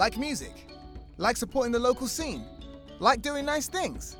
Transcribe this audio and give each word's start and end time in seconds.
Like 0.00 0.16
music? 0.16 0.66
Like 1.18 1.36
supporting 1.36 1.72
the 1.72 1.78
local 1.78 2.06
scene? 2.06 2.42
Like 3.00 3.20
doing 3.20 3.44
nice 3.44 3.68
things? 3.68 4.16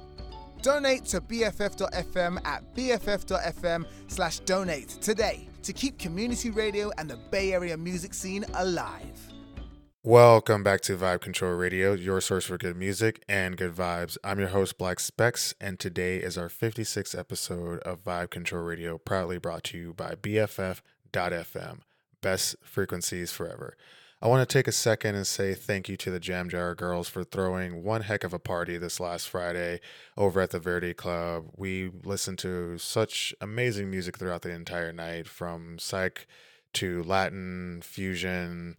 Donate 0.60 1.06
to 1.06 1.22
BFF.FM 1.22 2.38
at 2.44 2.62
BFF.FM 2.74 3.86
slash 4.06 4.40
donate 4.40 4.90
today 5.00 5.48
to 5.62 5.72
keep 5.72 5.98
community 5.98 6.50
radio 6.50 6.90
and 6.98 7.08
the 7.08 7.16
Bay 7.16 7.54
Area 7.54 7.78
music 7.78 8.12
scene 8.12 8.44
alive. 8.52 9.32
Welcome 10.02 10.62
back 10.62 10.82
to 10.82 10.98
Vibe 10.98 11.22
Control 11.22 11.54
Radio, 11.54 11.94
your 11.94 12.20
source 12.20 12.44
for 12.44 12.58
good 12.58 12.76
music 12.76 13.24
and 13.26 13.56
good 13.56 13.74
vibes. 13.74 14.18
I'm 14.22 14.38
your 14.38 14.48
host, 14.48 14.76
Black 14.76 15.00
Specs, 15.00 15.54
and 15.62 15.78
today 15.78 16.18
is 16.18 16.36
our 16.36 16.50
56th 16.50 17.18
episode 17.18 17.78
of 17.84 18.04
Vibe 18.04 18.28
Control 18.28 18.64
Radio, 18.64 18.98
proudly 18.98 19.38
brought 19.38 19.64
to 19.64 19.78
you 19.78 19.94
by 19.94 20.14
BFF.FM, 20.14 21.78
best 22.20 22.56
frequencies 22.62 23.32
forever. 23.32 23.78
I 24.22 24.28
want 24.28 24.46
to 24.46 24.52
take 24.52 24.68
a 24.68 24.72
second 24.72 25.14
and 25.14 25.26
say 25.26 25.54
thank 25.54 25.88
you 25.88 25.96
to 25.96 26.10
the 26.10 26.20
Jam 26.20 26.50
Jar 26.50 26.74
girls 26.74 27.08
for 27.08 27.24
throwing 27.24 27.82
one 27.82 28.02
heck 28.02 28.22
of 28.22 28.34
a 28.34 28.38
party 28.38 28.76
this 28.76 29.00
last 29.00 29.30
Friday 29.30 29.80
over 30.14 30.42
at 30.42 30.50
the 30.50 30.58
Verdi 30.58 30.92
Club. 30.92 31.46
We 31.56 31.90
listened 32.04 32.38
to 32.40 32.76
such 32.76 33.34
amazing 33.40 33.90
music 33.90 34.18
throughout 34.18 34.42
the 34.42 34.50
entire 34.50 34.92
night, 34.92 35.26
from 35.26 35.78
psych 35.78 36.26
to 36.74 37.02
Latin, 37.04 37.80
fusion, 37.82 38.78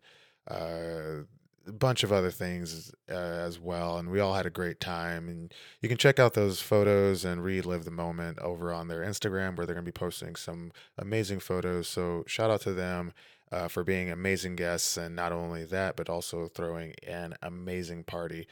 uh, 0.49 1.23
a 1.67 1.71
bunch 1.71 2.03
of 2.03 2.11
other 2.11 2.31
things 2.31 2.91
uh, 3.09 3.13
as 3.13 3.59
well. 3.59 3.97
And 3.97 4.09
we 4.09 4.19
all 4.19 4.35
had 4.35 4.45
a 4.45 4.51
great 4.51 4.79
time. 4.79 5.27
And 5.27 5.51
you 5.81 5.89
can 5.89 5.97
check 5.97 6.19
out 6.19 6.35
those 6.35 6.61
photos 6.61 7.25
and 7.25 7.43
relive 7.43 7.85
the 7.85 7.89
moment 7.89 8.37
over 8.39 8.71
on 8.71 8.89
their 8.89 9.01
Instagram, 9.01 9.55
where 9.55 9.65
they're 9.65 9.75
going 9.75 9.85
to 9.85 9.91
be 9.91 9.91
posting 9.91 10.35
some 10.35 10.71
amazing 10.99 11.39
photos. 11.39 11.87
So 11.87 12.25
shout 12.27 12.51
out 12.51 12.61
to 12.61 12.73
them. 12.73 13.13
Uh, 13.51 13.67
for 13.67 13.83
being 13.83 14.09
amazing 14.09 14.55
guests, 14.55 14.95
and 14.95 15.13
not 15.13 15.33
only 15.33 15.65
that, 15.65 15.97
but 15.97 16.07
also 16.07 16.47
throwing 16.47 16.93
an 17.05 17.33
amazing 17.41 18.01
party 18.01 18.47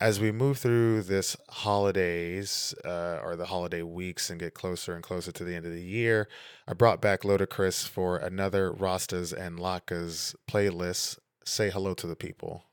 as 0.00 0.18
we 0.18 0.32
move 0.32 0.58
through 0.58 1.02
this 1.02 1.36
holidays 1.48 2.74
uh, 2.84 3.20
or 3.22 3.36
the 3.36 3.46
holiday 3.46 3.82
weeks 3.82 4.28
and 4.28 4.40
get 4.40 4.54
closer 4.54 4.94
and 4.94 5.02
closer 5.02 5.30
to 5.32 5.44
the 5.44 5.54
end 5.54 5.66
of 5.66 5.72
the 5.72 5.82
year, 5.82 6.28
I 6.66 6.74
brought 6.74 7.00
back 7.00 7.22
Ludacris 7.22 7.86
for 7.86 8.16
another 8.16 8.72
Rastas 8.72 9.32
and 9.32 9.58
Latkes 9.58 10.34
playlist 10.50 11.18
say 11.44 11.70
hello 11.70 11.94
to 11.94 12.06
the 12.06 12.16
people. 12.16 12.64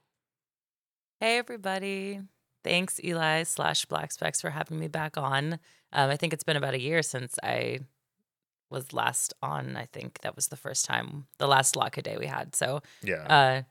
Hey, 1.19 1.37
everybody. 1.37 2.21
Thanks, 2.63 2.99
Eli 3.03 3.43
slash 3.43 3.85
Black 3.85 4.11
Specs, 4.11 4.41
for 4.41 4.49
having 4.49 4.79
me 4.79 4.87
back 4.87 5.17
on. 5.17 5.53
Um, 5.93 6.09
I 6.09 6.17
think 6.17 6.33
it's 6.33 6.43
been 6.43 6.57
about 6.57 6.73
a 6.73 6.81
year 6.81 7.01
since 7.03 7.37
I 7.43 7.79
was 8.71 8.93
last 8.93 9.33
on. 9.41 9.75
I 9.75 9.85
think 9.85 10.21
that 10.21 10.35
was 10.35 10.47
the 10.47 10.57
first 10.57 10.85
time, 10.85 11.27
the 11.37 11.47
last 11.47 11.75
Latka 11.75 12.01
day 12.01 12.17
we 12.17 12.27
had. 12.27 12.55
So, 12.55 12.81
yeah, 13.03 13.25
uh, 13.27 13.61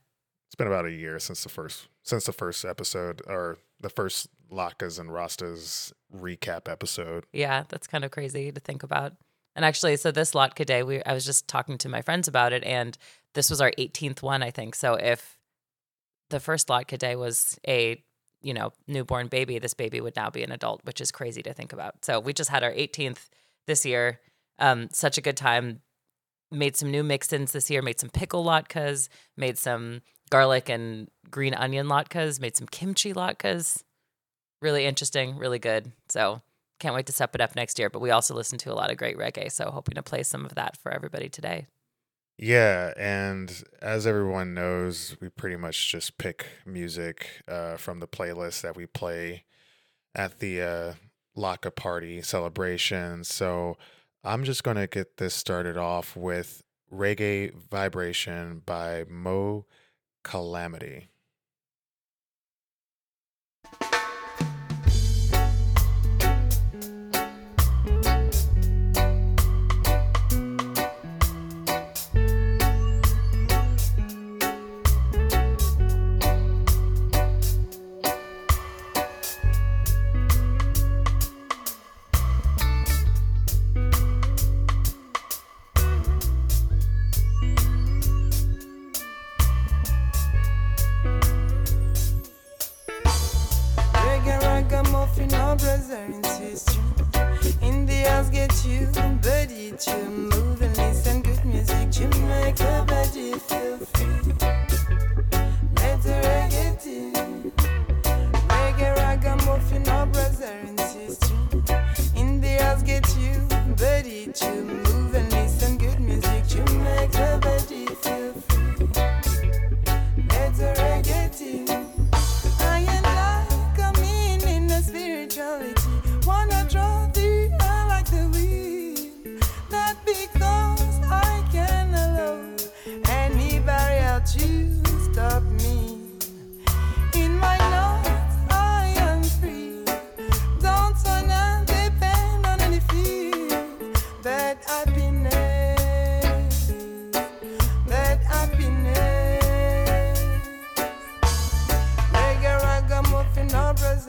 it's 0.46 0.54
been 0.56 0.66
about 0.66 0.86
a 0.86 0.92
year 0.92 1.18
since 1.18 1.42
the 1.42 1.48
first 1.48 1.88
since 2.02 2.24
the 2.24 2.32
first 2.32 2.64
episode 2.64 3.22
or 3.26 3.58
the 3.80 3.90
first 3.90 4.28
Latkes 4.50 4.98
and 4.98 5.10
Rastas 5.10 5.92
recap 6.14 6.70
episode. 6.70 7.24
Yeah, 7.32 7.64
that's 7.68 7.86
kind 7.86 8.04
of 8.04 8.10
crazy 8.10 8.50
to 8.52 8.60
think 8.60 8.82
about. 8.82 9.14
And 9.56 9.64
actually, 9.64 9.96
so 9.96 10.10
this 10.10 10.32
Latka 10.32 10.64
day, 10.64 10.82
we 10.82 11.02
I 11.04 11.12
was 11.12 11.24
just 11.24 11.48
talking 11.48 11.78
to 11.78 11.88
my 11.88 12.02
friends 12.02 12.28
about 12.28 12.52
it, 12.52 12.64
and 12.64 12.96
this 13.34 13.50
was 13.50 13.60
our 13.60 13.72
18th 13.78 14.22
one, 14.22 14.42
I 14.42 14.50
think. 14.50 14.74
So 14.74 14.94
if 14.94 15.38
the 16.30 16.40
first 16.40 16.68
Latka 16.68 16.98
day 16.98 17.16
was 17.16 17.58
a 17.66 18.02
you 18.42 18.54
know 18.54 18.72
newborn 18.86 19.28
baby, 19.28 19.58
this 19.58 19.74
baby 19.74 20.00
would 20.00 20.16
now 20.16 20.30
be 20.30 20.42
an 20.42 20.52
adult, 20.52 20.80
which 20.84 21.00
is 21.00 21.10
crazy 21.10 21.42
to 21.42 21.52
think 21.52 21.72
about. 21.72 22.04
So 22.04 22.20
we 22.20 22.32
just 22.32 22.50
had 22.50 22.62
our 22.62 22.72
18th 22.72 23.28
this 23.66 23.84
year. 23.84 24.20
Um, 24.60 24.88
such 24.92 25.18
a 25.18 25.22
good 25.22 25.36
time. 25.36 25.80
Made 26.52 26.76
some 26.76 26.90
new 26.90 27.02
mix-ins 27.02 27.52
this 27.52 27.70
year. 27.70 27.82
Made 27.82 28.00
some 28.00 28.10
pickle 28.10 28.44
latkes. 28.44 29.08
Made 29.36 29.58
some 29.58 30.02
garlic 30.30 30.68
and 30.68 31.08
green 31.30 31.54
onion 31.54 31.86
latkes. 31.86 32.40
Made 32.40 32.56
some 32.56 32.66
kimchi 32.66 33.12
latkes. 33.12 33.82
Really 34.60 34.84
interesting. 34.84 35.36
Really 35.36 35.58
good. 35.58 35.92
So 36.08 36.42
can't 36.80 36.94
wait 36.94 37.06
to 37.06 37.12
step 37.12 37.34
it 37.34 37.40
up 37.40 37.54
next 37.54 37.78
year. 37.78 37.90
But 37.90 38.00
we 38.00 38.10
also 38.10 38.34
listen 38.34 38.58
to 38.58 38.72
a 38.72 38.74
lot 38.74 38.90
of 38.90 38.96
great 38.96 39.16
reggae, 39.16 39.52
so 39.52 39.70
hoping 39.70 39.94
to 39.94 40.02
play 40.02 40.22
some 40.22 40.44
of 40.44 40.54
that 40.56 40.76
for 40.76 40.92
everybody 40.92 41.28
today. 41.28 41.66
Yeah, 42.36 42.94
and 42.96 43.62
as 43.82 44.06
everyone 44.06 44.54
knows, 44.54 45.14
we 45.20 45.28
pretty 45.28 45.56
much 45.56 45.92
just 45.92 46.16
pick 46.16 46.46
music 46.64 47.42
uh, 47.46 47.76
from 47.76 48.00
the 48.00 48.08
playlist 48.08 48.62
that 48.62 48.74
we 48.74 48.86
play 48.86 49.44
at 50.14 50.38
the 50.38 50.62
uh, 50.62 50.92
Latka 51.36 51.74
party 51.74 52.22
celebration. 52.22 53.24
So 53.24 53.76
I'm 54.22 54.44
just 54.44 54.64
going 54.64 54.76
to 54.76 54.86
get 54.86 55.16
this 55.16 55.34
started 55.34 55.78
off 55.78 56.14
with 56.14 56.62
Reggae 56.92 57.54
Vibration 57.54 58.62
by 58.66 59.04
Mo 59.08 59.64
Calamity. 60.24 61.08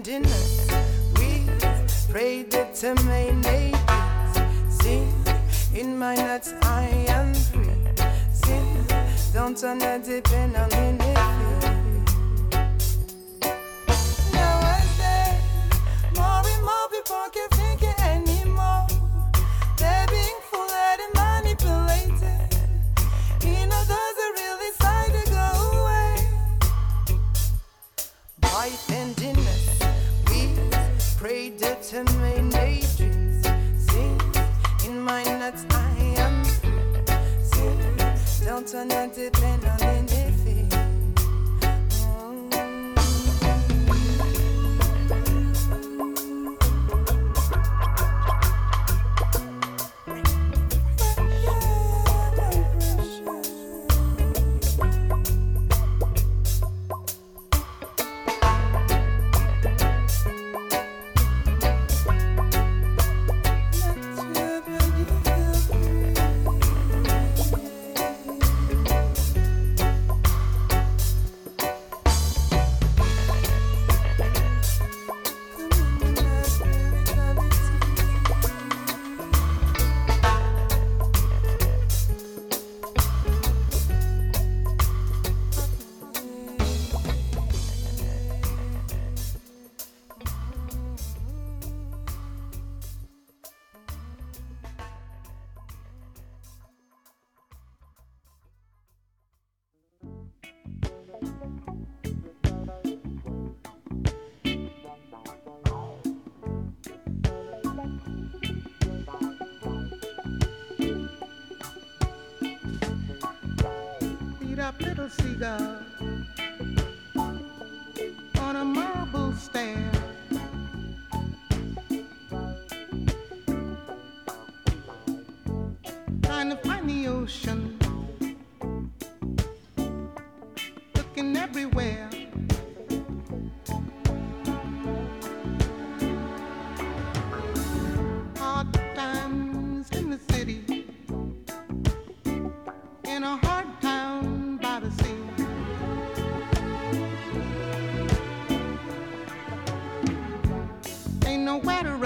standing 0.00 0.41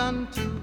One 0.06 0.28
to 0.34 0.55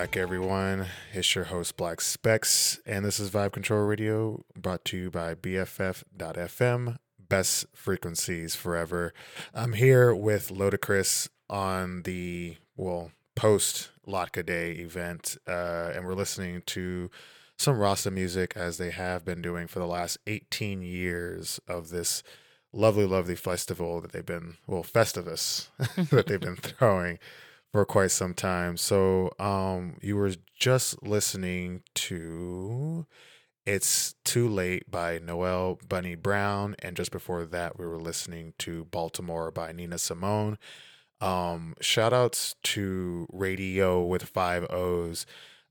back, 0.00 0.16
everyone. 0.16 0.86
It's 1.12 1.34
your 1.34 1.44
host, 1.44 1.76
Black 1.76 2.00
Specs, 2.00 2.80
and 2.86 3.04
this 3.04 3.20
is 3.20 3.28
Vibe 3.28 3.52
Control 3.52 3.82
Radio 3.82 4.42
brought 4.56 4.82
to 4.86 4.96
you 4.96 5.10
by 5.10 5.34
BFF.FM, 5.34 6.96
best 7.28 7.66
frequencies 7.74 8.54
forever. 8.54 9.12
I'm 9.52 9.74
here 9.74 10.14
with 10.14 10.48
Ludacris 10.48 11.28
on 11.50 12.04
the, 12.04 12.56
well, 12.78 13.12
post 13.34 13.90
Latka 14.08 14.46
Day 14.46 14.72
event, 14.72 15.36
uh, 15.46 15.92
and 15.94 16.06
we're 16.06 16.14
listening 16.14 16.62
to 16.64 17.10
some 17.58 17.78
Rasta 17.78 18.10
music 18.10 18.54
as 18.56 18.78
they 18.78 18.92
have 18.92 19.26
been 19.26 19.42
doing 19.42 19.66
for 19.66 19.80
the 19.80 19.86
last 19.86 20.16
18 20.26 20.80
years 20.80 21.60
of 21.68 21.90
this 21.90 22.22
lovely, 22.72 23.04
lovely 23.04 23.36
festival 23.36 24.00
that 24.00 24.12
they've 24.12 24.24
been, 24.24 24.56
well, 24.66 24.82
Festivus 24.82 25.68
that 26.08 26.26
they've 26.26 26.40
been 26.40 26.56
throwing 26.56 27.18
for 27.72 27.84
quite 27.84 28.10
some 28.10 28.34
time. 28.34 28.76
So 28.76 29.30
um 29.38 29.96
you 30.02 30.16
were 30.16 30.32
just 30.58 31.02
listening 31.02 31.82
to 31.96 33.06
It's 33.66 34.14
Too 34.24 34.48
Late 34.48 34.90
by 34.90 35.18
Noel 35.18 35.78
Bunny 35.88 36.14
Brown 36.16 36.76
and 36.80 36.96
just 36.96 37.12
before 37.12 37.44
that 37.46 37.78
we 37.78 37.86
were 37.86 38.00
listening 38.00 38.54
to 38.58 38.84
Baltimore 38.86 39.50
by 39.50 39.72
Nina 39.72 39.98
Simone. 39.98 40.58
Um 41.20 41.74
shout 41.80 42.12
outs 42.12 42.56
to 42.64 43.26
Radio 43.32 44.02
with 44.04 44.24
5 44.24 44.66
O's. 44.70 45.26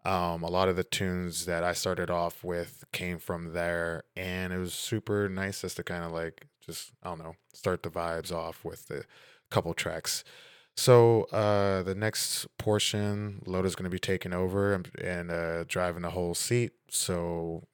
Um, 0.06 0.44
a 0.44 0.50
lot 0.50 0.70
of 0.70 0.76
the 0.78 0.84
tunes 0.86 1.46
that 1.46 1.64
I 1.64 1.74
started 1.74 2.10
off 2.10 2.42
with 2.44 2.86
came 2.94 3.20
from 3.20 3.54
there, 3.54 4.04
and 4.16 4.54
it 4.54 4.58
was 4.58 4.74
super 4.74 5.28
nice 5.28 5.62
just 5.62 5.76
to 5.76 5.84
kind 5.84 6.06
of 6.06 6.12
like 6.14 6.48
just 6.66 6.94
I 7.04 7.10
don't 7.10 7.20
know 7.20 7.36
start 7.54 7.84
the 7.84 7.90
vibes 7.90 8.32
off 8.32 8.64
with 8.64 8.88
the 8.88 9.04
couple 9.50 9.74
tracks. 9.74 10.24
So 10.80 11.24
uh, 11.34 11.84
the 11.84 11.94
next 11.94 12.48
portion, 12.58 13.42
Loda's 13.46 13.76
going 13.76 13.84
to 13.84 13.90
be 13.90 14.00
taking 14.00 14.34
over 14.34 14.74
and, 14.74 14.90
and 15.04 15.30
uh, 15.30 15.66
driving 15.68 16.04
the 16.04 16.12
whole 16.12 16.34
seat. 16.34 16.72
So 16.90 17.68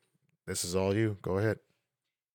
this 0.47 0.65
is 0.65 0.75
all 0.75 0.95
you. 0.95 1.17
Go 1.21 1.37
ahead. 1.37 1.59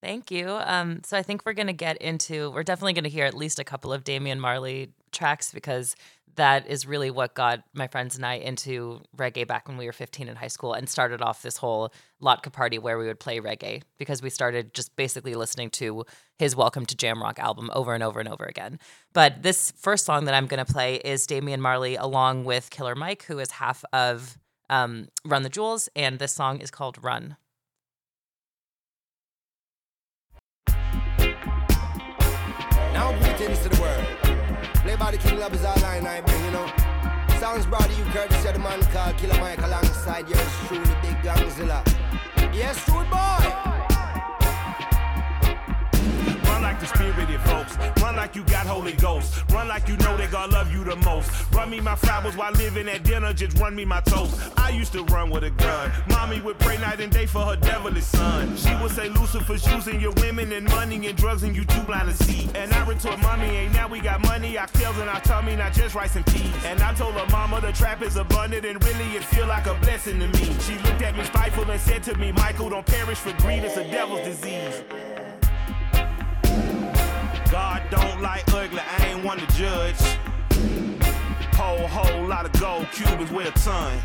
Thank 0.00 0.30
you. 0.30 0.48
Um, 0.48 1.00
so 1.04 1.16
I 1.16 1.24
think 1.24 1.44
we're 1.44 1.54
going 1.54 1.66
to 1.66 1.72
get 1.72 1.96
into, 1.96 2.52
we're 2.52 2.62
definitely 2.62 2.92
going 2.92 3.04
to 3.04 3.10
hear 3.10 3.24
at 3.24 3.34
least 3.34 3.58
a 3.58 3.64
couple 3.64 3.92
of 3.92 4.04
Damian 4.04 4.38
Marley 4.38 4.92
tracks 5.10 5.52
because 5.52 5.96
that 6.36 6.66
is 6.66 6.86
really 6.86 7.10
what 7.10 7.34
got 7.34 7.62
my 7.74 7.86
friends 7.86 8.16
and 8.16 8.24
I 8.24 8.34
into 8.34 9.00
reggae 9.16 9.46
back 9.46 9.68
when 9.68 9.76
we 9.76 9.86
were 9.86 9.92
15 9.92 10.28
in 10.28 10.36
high 10.36 10.48
school 10.48 10.72
and 10.72 10.88
started 10.88 11.22
off 11.22 11.42
this 11.42 11.56
whole 11.56 11.92
Latka 12.22 12.52
party 12.52 12.78
where 12.78 12.98
we 12.98 13.06
would 13.06 13.20
play 13.20 13.40
reggae 13.40 13.82
because 13.98 14.22
we 14.22 14.30
started 14.30 14.74
just 14.74 14.94
basically 14.96 15.34
listening 15.34 15.70
to 15.70 16.04
his 16.38 16.56
Welcome 16.56 16.86
to 16.86 16.96
Jamrock 16.96 17.38
album 17.38 17.70
over 17.74 17.94
and 17.94 18.02
over 18.02 18.20
and 18.20 18.28
over 18.28 18.44
again. 18.44 18.78
But 19.12 19.42
this 19.42 19.72
first 19.76 20.04
song 20.04 20.24
that 20.26 20.34
I'm 20.34 20.46
going 20.46 20.64
to 20.64 20.72
play 20.72 20.96
is 20.96 21.26
Damian 21.26 21.60
Marley 21.60 21.96
along 21.96 22.44
with 22.44 22.70
Killer 22.70 22.94
Mike, 22.94 23.24
who 23.24 23.38
is 23.38 23.52
half 23.52 23.84
of 23.92 24.38
um, 24.68 25.08
Run 25.24 25.42
the 25.42 25.48
Jewels, 25.48 25.88
and 25.96 26.18
this 26.18 26.32
song 26.32 26.60
is 26.60 26.70
called 26.70 27.02
Run. 27.02 27.36
Now 32.92 33.18
greetings 33.20 33.58
to 33.60 33.68
the 33.68 33.80
world. 33.80 34.19
The 35.00 35.18
King 35.18 35.40
Love 35.40 35.52
is 35.54 35.64
all 35.64 35.74
line 35.80 36.06
I 36.06 36.20
bring, 36.20 36.44
you 36.44 36.50
know. 36.52 36.70
Sounds 37.40 37.66
brought 37.66 37.90
to 37.90 37.94
you 37.96 38.04
courtesy 38.12 38.46
of 38.46 38.54
the 38.54 38.60
man 38.60 38.80
called 38.92 39.16
Killer 39.16 39.40
Mike 39.40 39.58
alongside 39.58 40.28
yours 40.28 40.46
truly, 40.68 40.84
Big 41.02 41.16
Gongzilla. 41.24 41.82
Yes, 42.54 42.84
truth 42.84 43.10
boy 43.10 43.79
the 46.80 46.86
spirited 46.86 47.40
folks. 47.42 47.76
Run 48.00 48.16
like 48.16 48.34
you 48.34 48.42
got 48.44 48.66
Holy 48.66 48.92
Ghost. 48.92 49.44
Run 49.52 49.68
like 49.68 49.86
you 49.88 49.96
know 49.98 50.16
they 50.16 50.26
God 50.26 50.50
love 50.52 50.72
you 50.72 50.82
the 50.82 50.96
most. 50.96 51.30
Run 51.52 51.70
me 51.70 51.80
my 51.80 51.94
flowers 51.94 52.36
while 52.36 52.52
living 52.52 52.88
at 52.88 53.04
dinner, 53.04 53.32
just 53.32 53.58
run 53.58 53.74
me 53.76 53.84
my 53.84 54.00
toast. 54.00 54.50
I 54.56 54.70
used 54.70 54.92
to 54.92 55.04
run 55.04 55.30
with 55.30 55.44
a 55.44 55.50
gun. 55.50 55.92
Mommy 56.08 56.40
would 56.40 56.58
pray 56.58 56.78
night 56.78 57.00
and 57.00 57.12
day 57.12 57.26
for 57.26 57.42
her 57.42 57.56
devilish 57.56 58.04
son. 58.04 58.56
She 58.56 58.74
would 58.76 58.90
say 58.92 59.08
Lucifer's 59.10 59.66
using 59.70 60.00
your 60.00 60.12
women 60.12 60.52
and 60.52 60.66
money 60.68 61.06
and 61.06 61.16
drugs 61.16 61.42
and 61.42 61.54
you 61.54 61.64
too 61.64 61.82
blind 61.82 62.08
to 62.08 62.24
see. 62.24 62.48
And 62.54 62.72
I 62.72 62.86
retort, 62.86 63.20
Mommy, 63.20 63.46
ain't 63.46 63.74
now 63.74 63.86
we 63.88 64.00
got 64.00 64.20
money, 64.22 64.56
our 64.56 64.66
tails 64.68 64.98
and 64.98 65.10
our 65.10 65.20
tummy, 65.20 65.56
not 65.56 65.74
just 65.74 65.94
rice 65.94 66.16
and 66.16 66.24
peas. 66.26 66.64
And 66.64 66.80
I 66.80 66.94
told 66.94 67.14
her, 67.14 67.26
Mama, 67.30 67.60
the 67.60 67.72
trap 67.72 68.02
is 68.02 68.16
abundant 68.16 68.64
and 68.64 68.82
really 68.82 69.16
it 69.16 69.24
feel 69.24 69.46
like 69.46 69.66
a 69.66 69.74
blessing 69.74 70.18
to 70.20 70.28
me. 70.28 70.56
She 70.60 70.74
looked 70.78 71.02
at 71.02 71.16
me 71.16 71.24
spiteful 71.24 71.70
and 71.70 71.80
said 71.80 72.02
to 72.04 72.16
me, 72.16 72.32
Michael, 72.32 72.70
don't 72.70 72.86
perish 72.86 73.18
for 73.18 73.32
greed, 73.42 73.64
it's 73.64 73.76
a 73.76 73.84
devil's 73.84 74.20
disease. 74.20 74.82
God 77.50 77.82
don't 77.90 78.22
like 78.22 78.44
ugly, 78.54 78.78
I 78.78 79.06
ain't 79.06 79.24
one 79.24 79.38
to 79.38 79.46
judge. 79.56 79.96
Whole, 81.54 81.88
whole 81.88 82.24
lot 82.28 82.46
of 82.46 82.52
gold 82.60 82.86
Cubans 82.92 83.32
with 83.32 83.48
a 83.48 83.58
ton. 83.58 83.98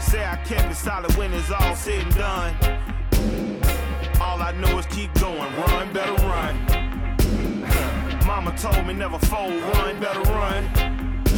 Say 0.00 0.24
I 0.24 0.36
kept 0.44 0.70
it 0.70 0.76
solid 0.76 1.12
when 1.16 1.32
it's 1.34 1.50
all 1.50 1.74
said 1.74 2.04
and 2.04 2.14
done. 2.14 2.54
All 4.20 4.40
I 4.40 4.52
know 4.52 4.78
is 4.78 4.86
keep 4.86 5.12
going, 5.14 5.38
run, 5.38 5.92
better 5.92 6.14
run. 6.24 6.54
Mama 8.24 8.56
told 8.56 8.86
me 8.86 8.94
never 8.94 9.18
fold, 9.18 9.60
run, 9.60 9.98
better 9.98 10.20
run. 10.30 10.64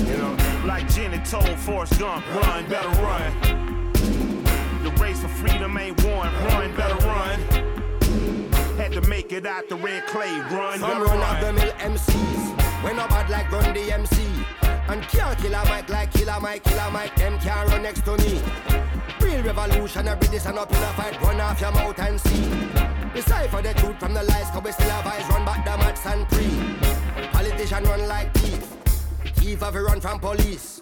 You 0.07 0.18
know, 0.18 0.37
like 0.66 0.92
Jenny 0.92 1.18
told 1.25 1.59
Forrest 1.59 1.99
Gump, 1.99 2.23
run, 2.35 2.68
better 2.68 2.88
run. 3.01 3.92
The 4.83 4.90
race 5.01 5.23
for 5.23 5.29
freedom 5.29 5.79
ain't 5.79 6.05
won, 6.05 6.35
run, 6.44 6.77
better 6.77 7.07
run. 7.07 7.80
Had 8.81 8.93
to 8.93 9.03
make 9.03 9.31
it 9.31 9.45
out 9.45 9.69
the 9.69 9.77
red 9.77 10.07
clay, 10.07 10.40
run, 10.51 10.79
Some 10.79 11.03
run 11.03 11.21
of 11.21 11.45
the 11.45 11.53
mill 11.53 11.73
MCs. 11.73 12.83
When 12.83 12.97
bad 12.97 13.29
like 13.29 13.53
run 13.53 13.75
the 13.75 13.93
MC. 13.93 14.27
And 14.88 15.03
can't 15.03 15.38
kill 15.38 15.53
a 15.53 15.62
mic 15.66 15.90
like 15.90 16.11
killer 16.14 16.40
Mike, 16.40 16.64
killer 16.64 16.90
Mike, 16.90 17.14
them 17.14 17.38
can't 17.40 17.69
run 17.69 17.83
next 17.83 18.07
to 18.07 18.16
me. 18.16 18.40
Real 19.21 19.43
revolutionary, 19.43 20.27
this 20.29 20.47
and 20.47 20.59
up 20.59 20.71
in 20.71 20.79
a 20.79 20.93
fight, 20.95 21.21
run 21.21 21.38
off 21.43 21.61
your 21.61 21.73
mouth 21.73 21.99
and 21.99 22.19
see. 22.23 22.49
Decipher 23.12 23.61
the 23.61 23.75
truth 23.75 24.01
from 24.01 24.14
the 24.14 24.23
lies, 24.23 24.49
cause 24.51 24.64
we 24.64 24.73
still 24.73 24.88
have 24.88 25.07
eyes, 25.07 25.29
run 25.29 25.45
back 25.45 25.62
the 25.62 25.77
mats 25.77 26.07
and 26.07 26.27
pre. 26.31 27.29
Politician 27.33 27.85
run 27.85 28.09
like 28.09 28.33
thief. 28.33 28.64
Thief 29.35 29.61
have 29.61 29.75
run 29.75 30.01
from 30.01 30.19
police. 30.19 30.81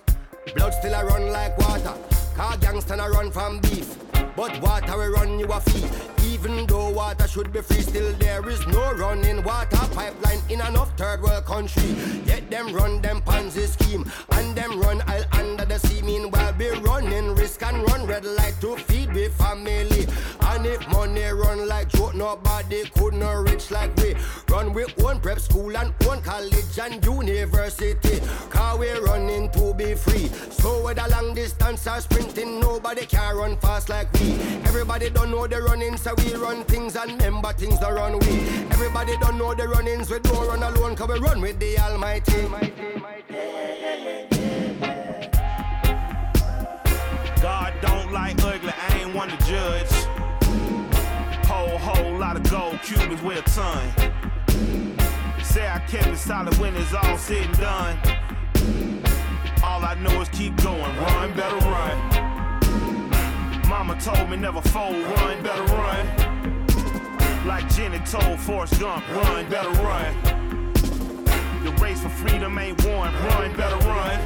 Blood 0.54 0.72
still 0.72 0.94
a 0.94 1.04
run 1.04 1.32
like 1.32 1.58
water. 1.58 1.94
Car 2.36 2.56
gangster 2.58 2.94
run 2.94 3.32
from 3.32 3.58
beef. 3.58 3.96
But 4.36 4.62
water 4.62 4.96
will 4.96 5.10
run 5.10 5.40
you 5.40 5.46
a 5.46 5.60
feet. 5.60 6.17
Even 6.40 6.66
though 6.66 6.90
water 6.90 7.26
should 7.26 7.52
be 7.52 7.60
free, 7.60 7.80
still 7.80 8.12
there 8.12 8.48
is 8.48 8.64
no 8.68 8.92
running 8.92 9.42
water 9.42 9.76
pipeline 9.92 10.38
in 10.48 10.60
enough 10.60 10.96
third 10.96 11.20
world 11.20 11.44
country. 11.44 11.96
Yet 12.26 12.48
them 12.48 12.72
run 12.72 13.02
them 13.02 13.22
Ponzi 13.22 13.66
scheme 13.66 14.08
and 14.32 14.56
them 14.56 14.80
run 14.80 15.00
all 15.08 15.24
under 15.32 15.64
the 15.64 15.78
sea. 15.80 16.00
Meanwhile, 16.00 16.52
be 16.52 16.68
running 16.68 17.34
risk 17.34 17.62
and 17.64 17.82
run 17.90 18.06
red 18.06 18.24
light 18.24 18.54
to 18.60 18.76
feed 18.76 19.12
with 19.12 19.34
family. 19.34 20.06
And 20.42 20.64
if 20.64 20.86
money 20.88 21.24
run 21.24 21.66
like 21.66 21.88
joke, 21.88 22.14
nobody 22.14 22.84
could 22.90 23.14
not 23.14 23.48
reach 23.48 23.72
like 23.72 23.94
we. 23.96 24.14
Run 24.48 24.72
with 24.72 24.96
one 24.98 25.20
prep 25.20 25.40
school 25.40 25.76
and 25.76 25.92
one 26.04 26.22
college 26.22 26.78
and 26.80 27.04
university. 27.04 28.20
Car 28.48 28.78
we 28.78 28.90
running 28.92 29.50
to 29.50 29.74
be 29.74 29.94
free. 29.94 30.28
So 30.50 30.84
whether 30.84 31.06
long 31.10 31.34
distance 31.34 31.86
or 31.88 32.00
sprinting, 32.00 32.60
nobody 32.60 33.06
can 33.06 33.36
run 33.36 33.56
fast 33.56 33.88
like 33.88 34.12
we. 34.14 34.34
Everybody 34.64 35.10
don't 35.10 35.30
know 35.30 35.46
the 35.46 35.60
running, 35.62 35.96
so 35.96 36.14
we 36.18 36.27
run 36.34 36.64
things 36.64 36.96
and 36.96 37.12
remember 37.12 37.52
things 37.52 37.78
don't 37.78 37.94
run 37.94 38.18
we. 38.18 38.40
Everybody 38.70 39.16
don't 39.18 39.38
know 39.38 39.54
the 39.54 39.68
runnings, 39.68 40.10
we 40.10 40.18
don't 40.18 40.46
run 40.46 40.62
alone, 40.62 40.96
cause 40.96 41.08
we 41.08 41.18
run 41.18 41.40
with 41.40 41.58
the 41.58 41.78
Almighty. 41.78 42.48
God 47.40 47.74
don't 47.80 48.12
like 48.12 48.42
ugly, 48.44 48.70
I 48.70 48.98
ain't 48.98 49.14
one 49.14 49.28
to 49.28 49.36
judge. 49.46 49.90
Whole, 51.46 51.78
whole 51.78 52.18
lot 52.18 52.36
of 52.36 52.50
gold, 52.50 52.80
Cubans 52.82 53.22
weigh 53.22 53.38
a 53.38 53.42
ton. 53.42 53.92
Say 55.42 55.66
I 55.66 55.78
kept 55.88 56.08
it 56.08 56.18
solid 56.18 56.56
when 56.58 56.74
it's 56.76 56.92
all 56.92 57.16
said 57.16 57.46
and 57.46 57.58
done. 57.58 57.98
All 59.62 59.84
I 59.84 59.94
know 60.00 60.20
is 60.20 60.28
keep 60.28 60.56
going, 60.62 60.96
run, 60.96 61.34
better 61.34 61.56
run. 61.56 62.37
Mama 63.68 64.00
told 64.00 64.30
me 64.30 64.36
never 64.36 64.62
fold, 64.62 64.96
run, 64.96 65.42
better 65.42 65.62
run. 65.74 67.46
Like 67.46 67.68
Jenny 67.74 67.98
told 67.98 68.40
Forrest 68.40 68.80
Gump, 68.80 69.06
run, 69.14 69.48
better 69.50 69.70
run. 69.82 70.14
The 71.64 71.70
race 71.80 72.00
for 72.00 72.08
freedom 72.08 72.56
ain't 72.58 72.82
won, 72.86 73.12
run, 73.12 73.54
better 73.56 73.76
run. 73.86 74.18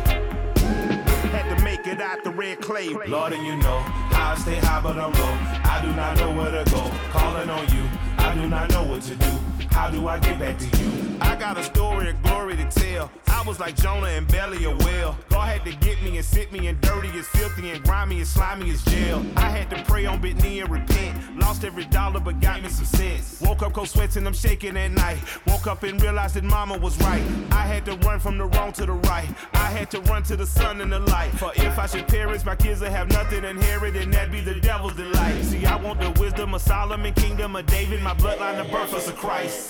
Had 1.33 1.57
to 1.57 1.65
make 1.65 1.89
it 1.89 2.01
out 2.01 2.23
the 2.23 2.31
red 2.31 2.61
clay. 2.61 2.91
Lord, 3.09 3.33
and 3.33 3.45
you 3.45 3.57
know 3.57 3.83
I 4.13 4.37
stay 4.39 4.57
high, 4.57 4.81
but 4.81 4.97
I'm 4.97 5.13
low. 5.13 5.37
I 5.65 5.81
do 5.83 5.93
not 5.95 6.17
know 6.19 6.33
where 6.37 6.65
to 6.65 6.71
go. 6.71 6.91
Calling 7.11 7.51
on 7.51 7.69
you, 7.75 7.89
I 8.19 8.35
do 8.37 8.49
not 8.49 8.71
know 8.71 8.85
what 8.85 9.03
to 9.03 9.17
do. 9.17 9.52
How 9.73 9.91
do 9.91 10.07
I 10.07 10.19
get 10.19 10.39
back 10.39 10.59
to 10.59 10.79
you? 10.79 11.17
I 11.21 11.35
got 11.37 11.57
a 11.57 11.63
story 11.63 12.11
of 12.11 12.23
glory 12.23 12.57
to 12.57 12.69
tell. 12.71 13.11
I 13.27 13.43
was 13.45 13.59
like 13.59 13.75
Jonah 13.75 14.07
and 14.07 14.29
belly 14.29 14.65
a 14.65 14.71
whale. 14.71 15.17
God 15.31 15.49
had 15.49 15.65
to 15.65 15.73
get 15.85 16.01
me 16.03 16.17
and 16.17 16.25
sit 16.25 16.53
me 16.53 16.69
in 16.69 16.79
dirty 16.81 17.09
as 17.19 17.27
filthy 17.29 17.71
and 17.71 17.83
grimy 17.83 18.19
and 18.19 18.27
slimy 18.27 18.71
as 18.71 18.85
jail. 18.85 19.25
I 19.37 19.49
had 19.49 19.71
to 19.71 19.83
pray 19.85 20.07
on 20.07 20.21
bit 20.21 20.37
knee 20.43 20.61
and 20.61 20.71
repent. 20.71 21.39
Lost 21.39 21.65
every 21.65 21.85
dollar 21.87 22.21
but 22.21 22.41
got 22.41 22.63
me 22.63 22.69
some 22.69 22.85
sense. 22.85 23.41
Woke 23.41 23.63
up 23.63 23.73
cold 23.73 23.89
sweats 23.89 24.17
and 24.17 24.27
I'm 24.27 24.35
shaking 24.35 24.77
at 24.77 24.93
night. 24.93 25.19
Woke 25.47 25.67
up 25.67 25.83
and 25.83 26.01
realized 26.01 26.37
that 26.37 26.45
mama 26.45 26.77
was 26.79 27.01
right. 27.01 27.23
I 27.51 27.63
had 27.67 27.85
to 27.87 27.97
run 28.07 28.21
from 28.21 28.39
the 28.39 28.45
wrong 28.45 28.73
to 28.75 28.87
the 28.87 28.93
right. 28.93 29.29
I 29.55 29.71
had 29.71 29.91
to 29.93 30.01
run 30.03 30.23
to 30.25 30.37
the 30.37 30.47
sun 30.47 30.81
and 30.81 30.93
the 30.93 31.01
light. 31.01 31.31
For 31.33 31.53
if 31.57 31.79
I 31.79 31.87
should 31.87 32.07
perish, 32.07 32.45
my 32.45 32.57
kids 32.57 32.81
will 32.81 32.91
have 32.91 33.09
nothing 33.11 33.45
inherited, 33.45 34.03
and 34.03 34.13
that'd 34.13 34.31
be 34.31 34.41
the 34.41 34.61
devil's 34.61 34.95
delight. 34.95 35.43
See, 35.45 35.65
I 35.65 35.77
want 35.77 36.01
the 36.01 36.11
wisdom 36.21 36.55
of 36.55 36.61
Solomon, 36.61 37.15
kingdom 37.15 37.57
of 37.57 37.67
David, 37.67 38.03
my 38.03 38.15
bloodline, 38.15 38.63
the 38.63 38.71
birth 38.71 39.09
of 39.09 39.17
Christ. 39.17 39.62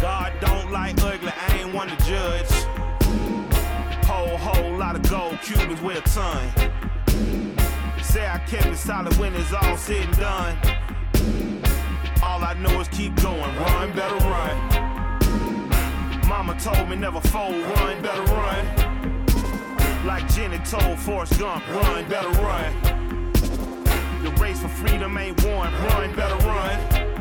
God 0.00 0.32
don't 0.40 0.72
like 0.72 1.00
ugly, 1.02 1.30
I 1.30 1.58
ain't 1.58 1.72
one 1.72 1.88
to 1.88 1.96
judge. 2.04 2.50
Whole, 4.04 4.36
whole 4.36 4.76
lot 4.76 4.96
of 4.96 5.08
gold, 5.08 5.38
Cubans 5.42 5.80
weigh 5.80 5.96
a 5.96 6.00
ton. 6.00 6.48
Say 8.02 8.26
I 8.26 8.38
kept 8.48 8.66
it 8.66 8.76
solid 8.76 9.16
when 9.18 9.32
it's 9.34 9.52
all 9.52 9.76
said 9.76 10.04
and 10.04 10.16
done. 10.18 10.56
All 12.22 12.42
I 12.42 12.54
know 12.54 12.80
is 12.80 12.88
keep 12.88 13.14
going, 13.22 13.40
run, 13.40 13.92
better 13.92 14.16
run. 14.16 14.82
Mama 16.28 16.58
told 16.58 16.88
me 16.88 16.96
never 16.96 17.20
fold, 17.20 17.54
run, 17.54 18.02
better 18.02 18.22
run. 18.22 18.66
Like 20.04 20.28
Jenny 20.34 20.58
told 20.58 20.98
Forrest 20.98 21.38
Gump, 21.38 21.66
run, 21.68 22.08
better 22.08 22.30
run. 22.42 23.32
The 24.24 24.30
race 24.40 24.60
for 24.60 24.68
freedom 24.68 25.16
ain't 25.16 25.42
won, 25.44 25.72
run, 25.72 26.14
better 26.14 26.36
run. 26.46 27.11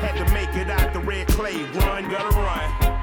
Had 0.00 0.14
to 0.24 0.32
make 0.34 0.54
it 0.54 0.70
out 0.70 0.92
the 0.92 1.00
red 1.00 1.26
clay, 1.28 1.62
run, 1.74 2.08
gotta 2.10 2.36
run. 2.36 2.95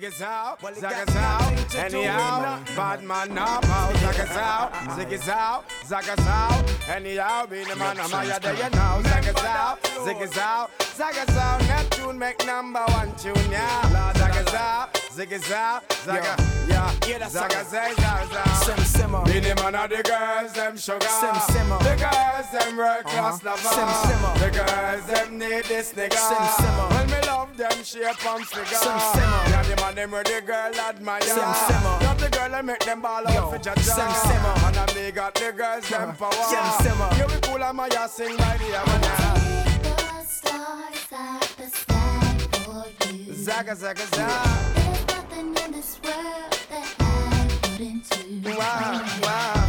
Ziggy's 0.00 0.22
out, 0.22 0.58
Zaga's 0.60 1.14
out, 1.14 1.74
anyhow, 1.74 2.58
bad 2.74 3.02
man 3.04 3.34
now, 3.34 3.60
out, 3.62 3.94
Zaga's 3.96 4.30
out, 4.30 4.72
Ziggy's 4.96 5.28
out, 5.28 5.64
Zaga's 5.84 6.26
out, 6.26 6.88
anyhow, 6.88 7.44
be 7.44 7.64
the 7.64 7.76
man, 7.76 7.98
I'm 8.00 8.10
out 8.14 8.40
there, 8.40 8.54
you 8.54 8.70
know, 8.70 9.02
Zaga's 9.04 9.44
out, 9.44 9.82
Ziggy's 9.82 10.38
out, 10.38 10.70
Zaga's 10.96 11.36
out, 11.36 11.60
Neptune 11.60 12.18
make 12.18 12.46
number 12.46 12.80
one 12.88 13.14
tune, 13.16 13.34
yeah, 13.50 14.14
Zaga's 14.14 14.54
out, 14.54 14.94
Ziggy's 15.12 15.52
out, 15.52 15.82
Zaga, 15.92 16.34
yeah, 16.66 16.90
Zaga's 17.28 17.36
out, 17.36 17.94
Zaga's 17.96 18.36
out, 18.36 18.54
Sim 18.64 18.78
simmer. 18.78 19.22
be 19.26 19.38
the 19.40 19.54
man 19.56 19.74
of 19.74 19.90
the 19.90 20.02
girls, 20.02 20.52
them 20.54 20.78
sugar, 20.78 21.06
Sim 21.06 21.34
simmer. 21.52 21.78
the 21.80 21.96
girls, 21.96 22.50
them 22.52 22.76
world 22.78 23.04
class 23.04 23.44
Uh-huh. 23.44 23.50
lover, 23.50 23.68
Sim 23.68 24.08
simmer. 24.08 24.38
the 24.38 24.50
girls, 24.64 25.04
them 25.04 25.38
need 25.38 25.64
this 25.64 25.92
nigga, 25.92 26.14
Sim 26.14 26.64
simmer. 26.64 27.09
When 27.60 27.68
them 27.70 27.84
shape 27.84 28.26
and 28.26 28.46
figure, 28.46 28.64
Sim 28.66 28.98
simmer. 28.98 29.42
yeah, 29.50 29.62
the 29.62 29.76
man 29.76 29.94
them 29.94 30.10
where 30.10 30.24
the 30.24 30.40
girl 30.44 30.74
admire. 30.74 31.22
Sim 31.22 31.54
simmer. 31.66 31.96
Not 32.00 32.18
the 32.18 32.28
girl 32.30 32.50
that 32.50 32.64
make 32.64 32.84
them 32.84 33.02
ball 33.02 33.22
Yo, 33.22 33.30
out 33.30 33.50
for 33.52 33.58
jaja. 33.58 33.82
sim 33.82 34.12
simmer. 34.28 34.54
And 34.66 34.76
I 34.76 34.94
me 34.94 35.10
got 35.10 35.34
the 35.34 35.52
girls 35.52 35.88
them 35.88 36.16
power. 36.16 36.32
Sim 36.32 36.66
simmer. 36.82 37.08
Yeah, 37.18 37.26
we 37.26 37.40
cool 37.42 37.62
and 37.62 37.76
my 37.76 37.88
ass 37.88 38.12
sing 38.14 38.36
by 38.36 38.56
the 38.56 38.76
hour 38.78 38.98
The 39.82 40.24
stars 40.26 41.12
at 41.12 41.40
the 41.58 41.68
sky 41.68 42.38
for 42.64 43.12
you. 43.12 43.34
Zaga 43.34 43.76
zaga 43.76 44.06
zaga. 44.06 44.72
There's 44.74 45.06
nothing 45.06 45.48
in 45.64 45.72
this 45.72 46.00
world 46.02 46.52
that 46.70 46.94
I 47.00 47.48
wouldn't 47.78 48.10
do. 48.10 48.50
Wow 48.50 49.04
wow. 49.22 49.59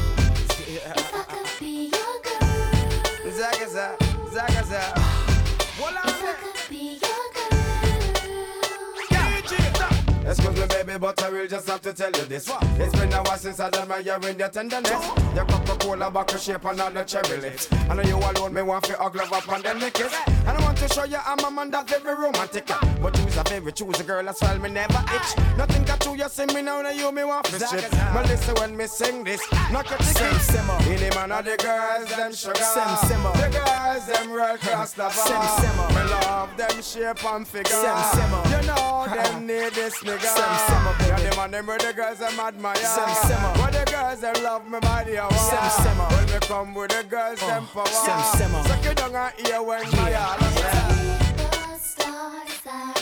Excuse 10.31 10.55
me, 10.61 10.65
baby, 10.65 10.97
but 10.97 11.21
I 11.21 11.29
will 11.29 11.45
just 11.45 11.67
have 11.67 11.81
to 11.81 11.91
tell 11.91 12.09
you 12.09 12.23
this. 12.23 12.49
It's 12.79 12.97
been 12.97 13.11
a 13.11 13.21
while 13.21 13.37
since 13.37 13.59
I 13.59 13.69
done 13.69 13.89
my 13.89 14.01
hearing 14.01 14.39
your 14.39 14.47
tenderness. 14.47 15.05
Your 15.35 15.43
Coca-Cola 15.43 16.09
bottle 16.09 16.39
shape 16.39 16.63
and 16.63 16.79
all 16.79 16.89
the 16.89 17.03
cherry 17.03 17.35
lips. 17.41 17.67
I 17.73 17.95
know 17.95 18.03
you 18.03 18.15
alone, 18.15 18.53
me 18.53 18.61
want 18.61 18.85
to 18.85 18.95
hug 18.95 19.13
love 19.17 19.33
up 19.33 19.51
and 19.51 19.61
then 19.61 19.79
me 19.79 19.91
kiss. 19.91 20.15
And 20.27 20.57
I 20.57 20.61
want 20.61 20.77
to 20.77 20.87
show 20.87 21.03
you 21.03 21.17
I'm 21.25 21.43
a 21.43 21.51
man 21.51 21.69
that's 21.69 21.99
very 21.99 22.15
romantic. 22.15 22.65
But 23.01 23.17
you's 23.17 23.30
a 23.41 23.59
very 23.59 23.71
choosy 23.71 24.03
girl 24.03 24.27
as 24.27 24.37
well, 24.41 24.57
me 24.59 24.69
never 24.69 25.03
itch. 25.13 25.37
Nothing 25.57 25.83
got 25.83 25.99
to 26.01 26.15
you, 26.15 26.29
see 26.29 26.45
me 26.47 26.61
now, 26.61 26.81
now 26.81 26.89
you 26.89 27.11
me 27.11 27.23
want 27.23 27.45
to 27.45 27.59
strip. 27.59 27.89
But 28.13 28.27
listen 28.27 28.55
when 28.55 28.77
me 28.77 28.87
sing 28.87 29.23
this, 29.23 29.41
not 29.71 29.89
your 29.89 29.99
Sim 29.99 30.29
ticket. 30.29 30.41
simmer. 30.41 30.77
In 30.89 30.99
the 30.99 31.15
man 31.15 31.31
of 31.31 31.45
the 31.45 31.57
girls, 31.57 32.09
them 32.09 32.33
sugar. 32.33 32.55
Sim 32.55 32.95
simmer. 33.07 33.31
The 33.33 33.49
girls, 33.49 34.05
them 34.07 34.29
world 34.31 34.59
class 34.59 34.97
lover. 34.97 35.13
Sim 35.13 35.41
simmer. 35.59 35.87
Me 35.89 36.03
love 36.11 36.49
them 36.57 36.81
shape 36.81 37.25
and 37.25 37.47
figure. 37.47 37.71
Sim 37.71 37.97
simmer. 38.13 38.41
You 38.51 38.67
know 38.67 39.05
them 39.13 39.47
need 39.47 39.73
this 39.73 39.95
nigga. 40.03 40.29
Sim 40.37 40.53
simmer, 40.67 40.93
baby. 40.99 41.09
Yeah, 41.09 41.29
them 41.29 41.39
and 41.39 41.53
them 41.53 41.65
the 41.65 41.93
girls 41.95 42.19
them 42.19 42.39
admire. 42.39 42.75
Sim 42.75 43.09
simmer. 43.27 43.51
Where 43.59 43.71
the 43.71 43.91
girls 43.91 44.19
them 44.21 44.43
love 44.43 44.67
me 44.69 44.79
body 44.79 45.17
hour. 45.17 45.31
Sim 45.33 45.83
simmer. 45.83 46.07
When 46.15 46.25
me 46.25 46.39
come 46.47 46.73
with 46.73 46.91
the 46.91 47.03
girls 47.09 47.39
oh, 47.41 47.47
them 47.47 47.67
power. 47.67 47.87
Sim 47.87 48.21
simmer. 48.37 48.63
Suck 48.63 48.85
it 48.85 48.97
down 48.97 49.15
and 49.15 49.47
hear 49.47 49.61
when 49.61 49.83
my 49.91 50.13
all 50.13 50.37
The 50.37 51.77
stars 51.79 52.33
at 52.35 52.47
the 52.47 52.53
sky 52.53 53.00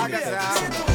for 0.00 0.08
you. 0.08 0.16
Me 0.16 0.20
Zaga 0.24 0.89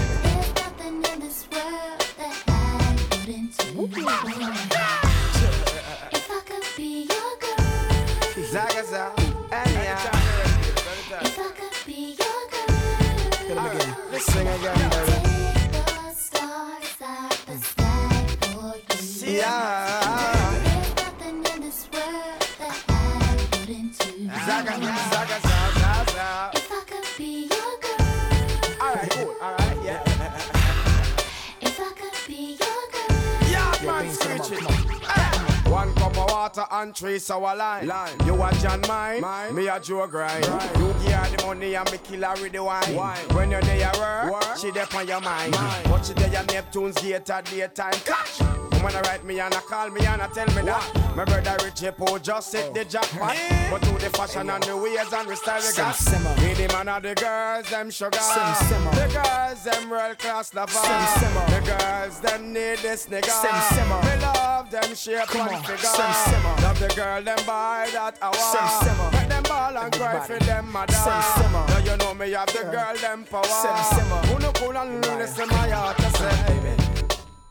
and 36.81 36.95
three 36.95 37.19
sour 37.19 37.55
lime. 37.55 37.87
lime. 37.87 38.17
You 38.25 38.41
a 38.41 38.53
John 38.55 38.81
mine, 38.87 39.21
mine. 39.21 39.55
me 39.55 39.67
a 39.67 39.79
Joe 39.79 40.07
grind. 40.07 40.45
You 40.45 40.93
give 41.03 41.13
her 41.13 41.37
the 41.37 41.43
money 41.45 41.75
and 41.75 41.91
me 41.91 41.97
kill 42.03 42.23
her 42.23 42.41
with 42.41 42.51
the 42.51 42.63
wine. 42.63 42.95
wine. 42.95 43.17
When 43.33 43.51
you're 43.51 43.61
there 43.61 43.91
work, 43.97 44.31
work. 44.31 44.57
she 44.57 44.71
there 44.71 44.87
on 44.93 45.07
your 45.07 45.21
mind. 45.21 45.51
mind. 45.51 45.83
But 45.85 46.05
she 46.05 46.13
there 46.13 46.31
your 46.31 46.43
Neptune's 46.43 46.95
gate 46.95 47.29
at 47.29 47.45
daytime. 47.45 47.93
Catch. 48.03 48.54
When 48.85 48.95
I 48.95 49.01
write 49.01 49.25
me 49.25 49.39
and 49.39 49.51
I 49.51 49.61
call 49.61 49.89
me 49.89 50.05
and 50.05 50.21
I 50.21 50.27
tell 50.27 50.45
me 50.53 50.61
that. 50.61 51.15
My 51.15 51.25
brother 51.25 51.57
Richie 51.65 51.89
Poe 51.89 52.19
just 52.19 52.53
hit 52.53 52.71
the 52.71 52.85
jackpot. 52.85 53.35
But 53.71 53.81
to 53.81 53.93
the 53.93 54.11
fashion 54.13 54.47
and 54.47 54.61
the 54.61 54.77
ways 54.77 55.11
and 55.11 55.27
the 55.27 55.35
style 55.35 55.61
we 55.65 55.73
got. 55.73 55.97
Me 56.39 56.53
the 56.53 56.71
man 56.71 56.89
of 56.89 57.01
the 57.01 57.15
girls, 57.15 57.67
them 57.71 57.89
sugar. 57.89 58.19
Sim, 58.19 58.53
simmer. 58.69 58.91
The 58.91 59.07
girls, 59.17 59.63
them 59.63 59.89
world 59.89 60.19
class 60.19 60.53
lover. 60.53 60.71
Sim, 60.71 61.01
simmer. 61.17 61.45
The 61.49 61.61
girls, 61.65 62.19
them 62.19 62.53
need 62.53 62.77
this 62.85 63.07
nigga. 63.07 63.33
Sim, 63.41 63.57
simmer. 63.73 63.99
Me 64.05 64.21
love 64.21 64.69
them 64.69 64.93
shape 64.93 65.27
Come 65.33 65.47
and 65.47 65.55
on. 65.55 65.63
figure. 65.63 65.89
Sim, 65.97 66.13
simmer. 66.29 66.55
Love 66.61 66.79
the 66.79 66.93
girl, 66.93 67.23
them 67.23 67.41
buy 67.47 67.89
that 67.91 68.19
hour. 68.21 68.37
Sim, 68.53 68.69
simmer. 68.85 69.09
Make 69.17 69.29
them 69.29 69.43
ball 69.49 69.77
and 69.77 69.93
cry 69.93 70.19
for 70.19 70.37
them 70.37 70.71
mother. 70.71 70.93
Sim, 70.93 71.21
simmer. 71.41 71.65
Now 71.69 71.79
you 71.79 71.97
know 71.97 72.13
me 72.13 72.31
have 72.37 72.53
the 72.53 72.61
girl, 72.69 72.95
them 73.01 73.23
power. 73.23 73.49
Sim, 73.49 73.97
simmer. 73.97 74.21
Who 74.29 74.39
no 74.45 74.51
cool 74.51 74.77
and 74.77 75.01
listen 75.17 75.49
my 75.49 75.69
heart 75.69 75.97
to 75.97 76.09
say. 76.21 76.64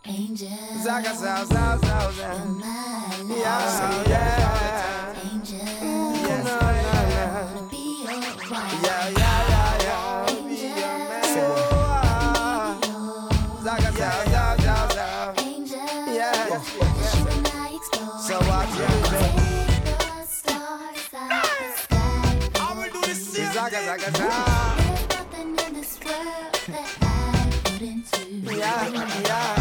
Angel, 0.07 0.49
Zaga, 0.83 1.15
zaga, 1.17 1.47
zaga. 1.47 2.13
you're 2.15 2.45
my 2.45 2.67
love. 3.19 3.31
Yeah, 3.31 4.09
yeah. 4.09 5.31
Angel, 5.33 5.59
Yeah, 5.59 6.43
na, 6.45 6.57
na, 6.61 6.93
na. 7.09 7.69
be 7.71 7.83
alright. 8.07 8.83
Yeah, 8.85 9.09
yeah, 9.09 9.49
yeah, 9.49 9.85
yeah. 9.85 10.29
Be 10.47 10.57
your 10.61 10.99
man. 11.09 11.25
Zaga, 13.65 13.91
zaga, 13.93 14.23
zaga, 14.31 14.75
zaga. 14.93 15.07
Angel, 15.39 15.89
Yeah. 16.13 16.53
as 16.53 16.67
you 16.75 17.25
and 17.33 17.49
I 17.49 17.59
explore. 17.75 18.19
So 18.21 18.35
what 18.49 18.69
you 18.77 18.85
do? 18.85 19.09
Take 19.09 19.85
the 19.85 20.25
stars 20.29 21.15
out 21.15 21.49
the 21.59 21.69
sky. 21.81 22.61
I 22.61 22.63
will 22.77 22.91
do 22.93 23.01
the 23.01 23.15
same 23.15 23.53
Zaga, 23.55 23.79
zaga, 23.89 24.09
zaga. 24.13 24.29
There's 24.77 25.05
nothing 25.09 25.51
in 25.67 25.73
this 25.81 25.93
world 26.05 26.53
that 26.69 26.91
I 27.01 27.05
wouldn't 27.73 28.05
do. 28.13 28.57
Yeah, 28.59 28.85
yeah. 29.25 29.54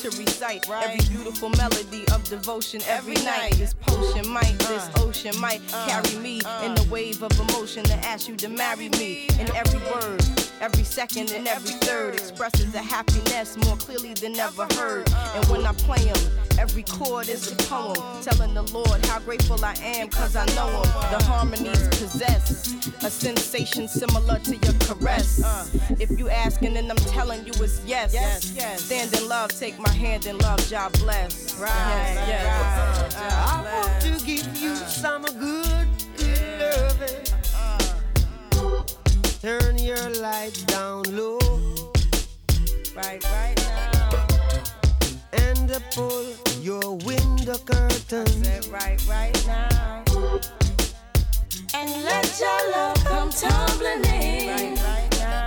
To 0.00 0.08
recite. 0.10 0.68
Every 0.70 1.00
beautiful 1.08 1.50
melody 1.50 2.04
of 2.12 2.24
devotion 2.24 2.80
every 2.86 3.14
night. 3.16 3.54
This 3.56 3.74
potion 3.74 4.28
might, 4.28 4.54
uh. 4.64 4.68
this 4.68 4.88
ocean 4.96 5.38
might 5.40 5.60
uh. 5.72 5.86
carry 5.86 6.16
me 6.18 6.38
in 6.38 6.46
uh. 6.46 6.74
the 6.74 6.88
wave 6.90 7.22
of 7.22 7.32
emotion 7.48 7.84
to 7.84 7.94
ask 8.06 8.28
you 8.28 8.36
to 8.36 8.48
marry 8.48 8.88
me. 8.90 9.28
In 9.38 9.54
every 9.54 9.80
word, 9.90 10.22
every 10.62 10.84
second, 10.84 11.32
and 11.32 11.48
every 11.48 11.72
third 11.86 12.14
expresses 12.14 12.72
a 12.74 12.78
happiness 12.78 13.56
more 13.66 13.76
clearly 13.76 14.14
than 14.14 14.38
ever 14.38 14.66
heard. 14.74 15.10
And 15.34 15.44
when 15.46 15.66
I 15.66 15.72
play 15.72 16.04
them, 16.04 16.18
every 16.58 16.84
chord 16.84 17.28
is 17.28 17.50
a 17.50 17.56
poem 17.56 17.96
telling 18.22 18.54
the 18.54 18.62
Lord 18.62 19.04
how 19.06 19.18
grateful 19.18 19.62
I 19.64 19.74
am 19.82 20.08
cause 20.08 20.36
I 20.36 20.46
know 20.54 20.68
him. 20.68 20.82
The 21.10 21.24
harmonies 21.24 21.88
possess 21.88 22.72
a 23.02 23.10
sensation 23.10 23.88
similar 23.88 24.38
to 24.38 24.52
your 24.52 24.74
caress. 24.80 25.42
If 25.98 26.16
you 26.16 26.30
asking, 26.30 26.74
then 26.74 26.88
I'm 26.90 26.96
telling 26.96 27.44
you 27.44 27.52
it's 27.56 27.82
yes. 27.84 28.14
Yes, 28.14 28.52
yes. 28.54 28.82
Stand 28.82 29.12
in 29.16 29.28
love, 29.28 29.50
take 29.50 29.78
my 29.80 29.92
hand 29.92 30.26
in 30.26 30.38
love, 30.38 30.64
God 30.70 30.92
bless. 31.00 31.58
Right, 31.58 31.68
yes, 32.28 32.28
yes. 32.28 33.16
I 33.16 33.82
want 33.82 34.02
to 34.02 34.24
give 34.24 34.56
you 34.56 34.76
some 34.76 35.24
good, 35.24 35.88
good 36.16 36.60
loving. 36.60 37.31
Turn 39.42 39.76
your 39.76 40.08
light 40.20 40.52
down 40.68 41.02
low. 41.16 41.40
Right, 42.94 43.20
right 43.24 43.56
now. 43.56 44.26
And 45.32 45.68
uh, 45.68 45.80
pull 45.90 46.32
your 46.60 46.96
window 46.98 47.58
curtains. 47.58 48.68
Right, 48.68 49.04
right 49.08 49.44
now. 49.44 50.04
And 51.74 52.04
let 52.04 52.38
your 52.38 52.70
love 52.70 53.04
come 53.04 53.30
tumbling 53.30 54.04
in 54.04 54.46
Right, 54.46 54.78
right 54.84 55.10
now. 55.18 55.46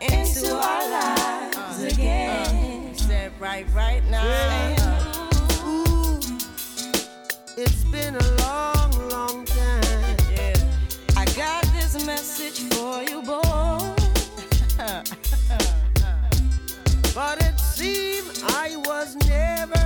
into 0.00 0.56
our 0.56 0.90
lives 0.90 1.56
uh, 1.56 1.84
uh, 1.84 1.86
again. 1.92 2.92
Said 2.96 3.30
right, 3.38 3.66
right 3.72 4.02
now. 4.10 4.74
Ooh, 5.64 6.18
it's 7.56 7.84
been 7.84 8.16
a 8.16 8.36
long 8.42 8.77
message 12.38 12.60
for 12.72 13.02
you, 13.02 13.22
boy. 13.22 13.94
But 17.14 17.42
it 17.42 17.58
seemed 17.58 18.30
I 18.44 18.76
was 18.76 19.16
never 19.26 19.77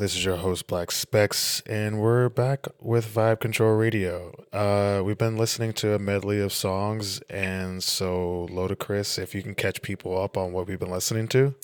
This 0.00 0.16
is 0.16 0.24
your 0.24 0.36
host, 0.36 0.66
Black 0.66 0.92
Specs, 0.92 1.60
and 1.66 2.00
we're 2.00 2.30
back 2.30 2.66
with 2.80 3.14
Vibe 3.14 3.38
Control 3.38 3.74
Radio. 3.74 4.32
Uh, 4.50 5.02
we've 5.04 5.18
been 5.18 5.36
listening 5.36 5.74
to 5.74 5.92
a 5.92 5.98
medley 5.98 6.40
of 6.40 6.54
songs, 6.54 7.20
and 7.28 7.82
so, 7.82 8.48
Ludacris, 8.50 9.18
if 9.18 9.34
you 9.34 9.42
can 9.42 9.54
catch 9.54 9.82
people 9.82 10.18
up 10.18 10.38
on 10.38 10.54
what 10.54 10.66
we've 10.66 10.78
been 10.78 10.90
listening 10.90 11.28
to. 11.28 11.54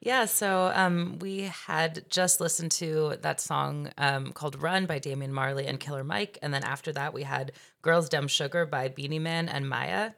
Yeah, 0.00 0.26
so 0.26 0.70
um, 0.74 1.18
we 1.20 1.50
had 1.66 2.04
just 2.10 2.42
listened 2.42 2.72
to 2.72 3.16
that 3.22 3.40
song 3.40 3.88
um, 3.96 4.32
called 4.32 4.60
Run 4.60 4.84
by 4.84 4.98
Damian 4.98 5.32
Marley 5.32 5.66
and 5.66 5.80
Killer 5.80 6.04
Mike. 6.04 6.36
And 6.42 6.52
then 6.52 6.64
after 6.64 6.92
that, 6.92 7.14
we 7.14 7.22
had 7.22 7.52
Girls 7.80 8.10
Dem 8.10 8.28
Sugar 8.28 8.66
by 8.66 8.88
Beenie 8.88 9.18
Man 9.18 9.48
and 9.48 9.66
Mya. 9.66 10.14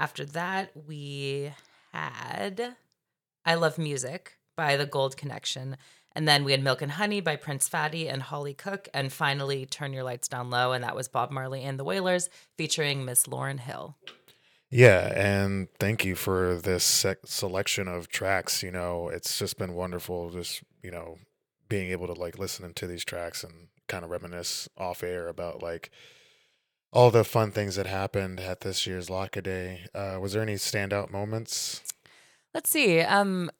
After 0.00 0.24
that, 0.24 0.72
we 0.84 1.52
had 1.92 2.74
I 3.46 3.54
Love 3.54 3.78
Music 3.78 4.36
by 4.56 4.76
The 4.76 4.86
Gold 4.86 5.16
Connection. 5.16 5.76
And 6.14 6.28
then 6.28 6.44
we 6.44 6.52
had 6.52 6.62
Milk 6.62 6.80
and 6.80 6.92
Honey 6.92 7.20
by 7.20 7.36
Prince 7.36 7.68
Fatty 7.68 8.08
and 8.08 8.22
Holly 8.22 8.54
Cook. 8.54 8.88
And 8.94 9.12
finally, 9.12 9.66
Turn 9.66 9.92
Your 9.92 10.04
Lights 10.04 10.28
Down 10.28 10.50
Low. 10.50 10.72
And 10.72 10.84
that 10.84 10.94
was 10.94 11.08
Bob 11.08 11.30
Marley 11.30 11.62
and 11.62 11.78
the 11.78 11.84
Wailers 11.84 12.28
featuring 12.56 13.04
Miss 13.04 13.24
Lauryn 13.24 13.60
Hill. 13.60 13.96
Yeah, 14.70 15.12
and 15.14 15.68
thank 15.78 16.04
you 16.04 16.16
for 16.16 16.56
this 16.56 16.82
sec- 16.82 17.26
selection 17.26 17.86
of 17.86 18.08
tracks. 18.08 18.60
You 18.62 18.72
know, 18.72 19.08
it's 19.08 19.38
just 19.38 19.56
been 19.56 19.74
wonderful, 19.74 20.30
just 20.30 20.64
you 20.82 20.90
know, 20.90 21.18
being 21.68 21.92
able 21.92 22.08
to 22.08 22.12
like 22.12 22.38
listen 22.38 22.72
to 22.72 22.86
these 22.86 23.04
tracks 23.04 23.44
and 23.44 23.68
kind 23.88 24.04
of 24.04 24.10
reminisce 24.10 24.68
off 24.76 25.04
air 25.04 25.28
about 25.28 25.62
like 25.62 25.90
all 26.92 27.10
the 27.10 27.24
fun 27.24 27.50
things 27.50 27.76
that 27.76 27.86
happened 27.86 28.40
at 28.40 28.62
this 28.62 28.86
year's 28.86 29.08
Latke 29.08 29.42
Day. 29.42 29.86
Uh, 29.94 30.18
was 30.20 30.32
there 30.32 30.42
any 30.42 30.54
standout 30.54 31.10
moments? 31.10 31.82
Let's 32.52 32.70
see. 32.70 33.00
Um, 33.00 33.50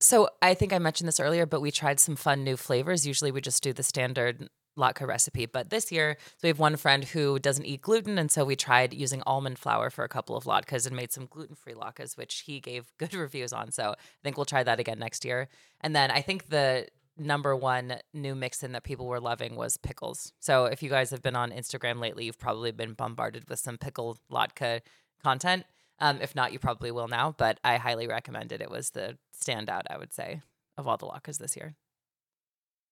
so 0.00 0.28
I 0.42 0.54
think 0.54 0.72
I 0.72 0.78
mentioned 0.78 1.08
this 1.08 1.20
earlier, 1.20 1.46
but 1.46 1.60
we 1.60 1.70
tried 1.70 2.00
some 2.00 2.16
fun 2.16 2.44
new 2.44 2.56
flavors. 2.56 3.06
Usually 3.06 3.30
we 3.30 3.40
just 3.40 3.62
do 3.62 3.72
the 3.72 3.82
standard 3.82 4.48
latke 4.78 5.06
recipe, 5.06 5.46
but 5.46 5.70
this 5.70 5.90
year, 5.90 6.16
so 6.20 6.40
we 6.42 6.48
have 6.48 6.58
one 6.58 6.76
friend 6.76 7.04
who 7.04 7.38
doesn't 7.38 7.64
eat 7.64 7.80
gluten, 7.80 8.18
and 8.18 8.30
so 8.30 8.44
we 8.44 8.56
tried 8.56 8.92
using 8.92 9.22
almond 9.26 9.58
flour 9.58 9.88
for 9.88 10.04
a 10.04 10.08
couple 10.08 10.36
of 10.36 10.44
latkes 10.44 10.86
and 10.86 10.94
made 10.94 11.12
some 11.12 11.26
gluten-free 11.26 11.74
latkes, 11.74 12.16
which 12.16 12.40
he 12.46 12.60
gave 12.60 12.92
good 12.98 13.14
reviews 13.14 13.52
on. 13.52 13.72
So 13.72 13.90
I 13.92 14.22
think 14.22 14.36
we'll 14.36 14.44
try 14.44 14.62
that 14.62 14.78
again 14.78 14.98
next 14.98 15.24
year. 15.24 15.48
And 15.80 15.96
then 15.96 16.10
I 16.10 16.20
think 16.20 16.50
the 16.50 16.88
number 17.18 17.56
one 17.56 17.96
new 18.12 18.34
mix 18.34 18.62
in 18.62 18.72
that 18.72 18.84
people 18.84 19.06
were 19.06 19.20
loving 19.20 19.56
was 19.56 19.78
pickles. 19.78 20.32
So 20.38 20.66
if 20.66 20.82
you 20.82 20.90
guys 20.90 21.10
have 21.10 21.22
been 21.22 21.36
on 21.36 21.50
Instagram 21.50 21.98
lately, 21.98 22.26
you've 22.26 22.38
probably 22.38 22.72
been 22.72 22.92
bombarded 22.92 23.48
with 23.48 23.58
some 23.58 23.78
pickle 23.78 24.18
latke 24.30 24.82
content. 25.22 25.64
Um, 25.98 26.18
if 26.20 26.34
not, 26.34 26.52
you 26.52 26.58
probably 26.58 26.90
will 26.90 27.08
now, 27.08 27.34
but 27.36 27.58
I 27.64 27.76
highly 27.76 28.06
recommend 28.06 28.52
it. 28.52 28.60
It 28.60 28.70
was 28.70 28.90
the 28.90 29.16
standout, 29.38 29.82
I 29.88 29.96
would 29.96 30.12
say, 30.12 30.42
of 30.76 30.86
all 30.86 30.96
the 30.96 31.06
latkes 31.06 31.38
this 31.38 31.56
year. 31.56 31.74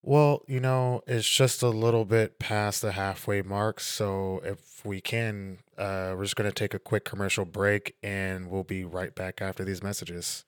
Well, 0.02 0.42
you 0.46 0.60
know, 0.60 1.02
it's 1.06 1.28
just 1.28 1.62
a 1.62 1.68
little 1.68 2.04
bit 2.04 2.38
past 2.38 2.82
the 2.82 2.92
halfway 2.92 3.40
mark. 3.40 3.80
So 3.80 4.42
if 4.44 4.84
we 4.84 5.00
can, 5.00 5.58
uh, 5.78 6.12
we're 6.14 6.24
just 6.24 6.36
going 6.36 6.50
to 6.50 6.54
take 6.54 6.74
a 6.74 6.78
quick 6.78 7.04
commercial 7.04 7.46
break 7.46 7.96
and 8.02 8.50
we'll 8.50 8.64
be 8.64 8.84
right 8.84 9.14
back 9.14 9.40
after 9.40 9.64
these 9.64 9.82
messages. 9.82 10.44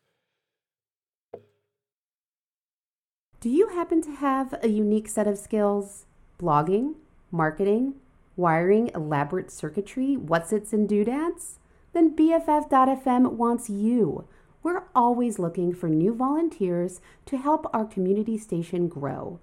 Do 3.41 3.49
you 3.49 3.69
happen 3.69 4.03
to 4.03 4.11
have 4.17 4.55
a 4.63 4.69
unique 4.69 5.09
set 5.09 5.27
of 5.27 5.39
skills? 5.39 6.05
Blogging, 6.39 6.97
marketing, 7.31 7.95
wiring 8.37 8.91
elaborate 8.95 9.51
circuitry, 9.51 10.17
what's 10.17 10.53
its 10.53 10.75
and 10.75 10.87
doodads? 10.87 11.59
Then 11.97 12.15
BFF.FM 12.15 13.33
wants 13.33 13.71
you. 13.71 14.27
We're 14.63 14.83
always 14.95 15.39
looking 15.39 15.73
for 15.73 15.89
new 15.89 16.13
volunteers 16.13 17.01
to 17.25 17.39
help 17.39 17.67
our 17.73 17.87
community 17.87 18.37
station 18.37 18.87
grow. 18.87 19.41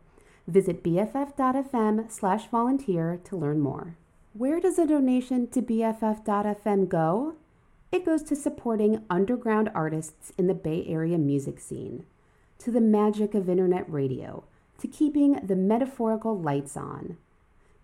Visit 0.47 0.84
BFF.FM 0.84 2.12
slash 2.12 2.45
volunteer 2.51 3.20
to 3.24 3.36
learn 3.36 3.60
more. 3.60 3.97
Where 4.34 4.60
does 4.60 4.78
a 4.78 4.86
donation 4.86 5.47
to 5.47 5.64
BFF.FM 5.64 6.89
go? 6.89 7.34
It 7.91 8.06
goes 8.06 8.22
to 8.22 8.36
supporting 8.36 9.01
underground 9.10 9.72
artists 9.74 10.32
in 10.38 10.45
the 10.45 10.54
Bay 10.54 10.86
Area 10.88 11.18
music 11.18 11.60
scene, 11.60 12.06
to 12.60 12.70
the 12.70 12.82
magic 12.82 13.34
of 13.34 13.49
internet 13.49 13.91
radio, 13.91 14.43
to 14.78 14.88
keeping 14.88 15.39
the 15.43 15.56
metaphorical 15.56 16.39
lights 16.39 16.78
on. 16.78 17.18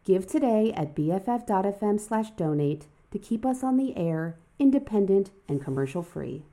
Give 0.05 0.27
today 0.27 0.71
at 0.73 0.95
BFF.FM 0.95 1.99
slash 1.99 2.29
donate 2.37 2.85
to 3.09 3.17
keep 3.17 3.47
us 3.47 3.63
on 3.63 3.75
the 3.75 3.97
air, 3.97 4.37
independent 4.59 5.31
and 5.47 5.63
commercial 5.63 6.03
free. 6.03 6.43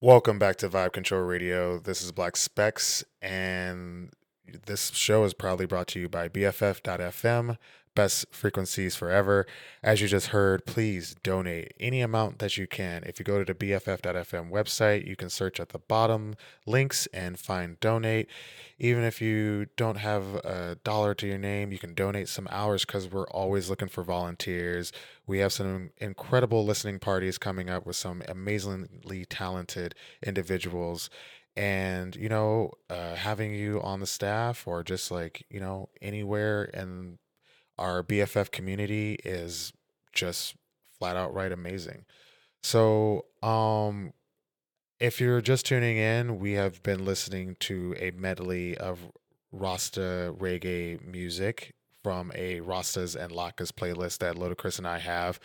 Welcome 0.00 0.38
back 0.38 0.56
to 0.56 0.68
Vibe 0.68 0.92
Control 0.92 1.22
Radio. 1.22 1.78
This 1.78 2.02
is 2.02 2.12
Black 2.12 2.36
Specs, 2.36 3.02
and 3.22 4.10
this 4.66 4.90
show 4.90 5.24
is 5.24 5.32
proudly 5.34 5.66
brought 5.66 5.88
to 5.88 6.00
you 6.00 6.08
by 6.08 6.28
BFF.FM, 6.28 7.56
best 7.96 8.26
frequencies 8.30 8.94
forever. 8.94 9.44
As 9.82 10.00
you 10.00 10.06
just 10.06 10.28
heard, 10.28 10.66
please 10.66 11.16
donate 11.24 11.72
any 11.80 12.00
amount 12.00 12.38
that 12.38 12.56
you 12.56 12.68
can. 12.68 13.02
If 13.04 13.18
you 13.18 13.24
go 13.24 13.42
to 13.42 13.52
the 13.52 13.58
BFF.FM 13.58 14.52
website, 14.52 15.04
you 15.04 15.16
can 15.16 15.30
search 15.30 15.58
at 15.58 15.70
the 15.70 15.80
bottom 15.80 16.36
links 16.66 17.08
and 17.12 17.36
find 17.36 17.80
donate. 17.80 18.28
Even 18.78 19.02
if 19.02 19.20
you 19.20 19.66
don't 19.76 19.96
have 19.96 20.36
a 20.36 20.76
dollar 20.84 21.14
to 21.14 21.26
your 21.26 21.38
name, 21.38 21.72
you 21.72 21.78
can 21.78 21.94
donate 21.94 22.28
some 22.28 22.46
hours 22.52 22.84
because 22.84 23.10
we're 23.10 23.28
always 23.28 23.68
looking 23.68 23.88
for 23.88 24.04
volunteers. 24.04 24.92
We 25.26 25.38
have 25.38 25.52
some 25.52 25.90
incredible 25.96 26.64
listening 26.64 27.00
parties 27.00 27.38
coming 27.38 27.68
up 27.68 27.86
with 27.86 27.96
some 27.96 28.22
amazingly 28.28 29.24
talented 29.24 29.96
individuals 30.22 31.10
and 31.56 32.14
you 32.16 32.28
know 32.28 32.70
uh, 32.90 33.14
having 33.14 33.54
you 33.54 33.80
on 33.80 34.00
the 34.00 34.06
staff 34.06 34.66
or 34.66 34.82
just 34.84 35.10
like 35.10 35.46
you 35.48 35.58
know 35.58 35.88
anywhere 36.02 36.64
in 36.64 37.18
our 37.78 38.02
bff 38.02 38.50
community 38.50 39.18
is 39.24 39.72
just 40.12 40.54
flat 40.98 41.16
out 41.16 41.34
right 41.34 41.52
amazing. 41.52 42.04
So 42.62 43.26
um 43.42 44.12
if 44.98 45.20
you're 45.20 45.42
just 45.42 45.66
tuning 45.66 45.96
in 45.96 46.38
we 46.38 46.52
have 46.52 46.82
been 46.82 47.04
listening 47.04 47.56
to 47.60 47.94
a 47.98 48.10
medley 48.12 48.76
of 48.78 49.10
rasta 49.52 50.34
reggae 50.38 51.04
music 51.04 51.74
from 52.02 52.32
a 52.34 52.60
rastas 52.60 53.14
and 53.14 53.32
latkes 53.32 53.72
playlist 53.72 54.18
that 54.18 54.36
Ludacris 54.36 54.78
and 54.78 54.86
i 54.86 54.98
have 54.98 55.38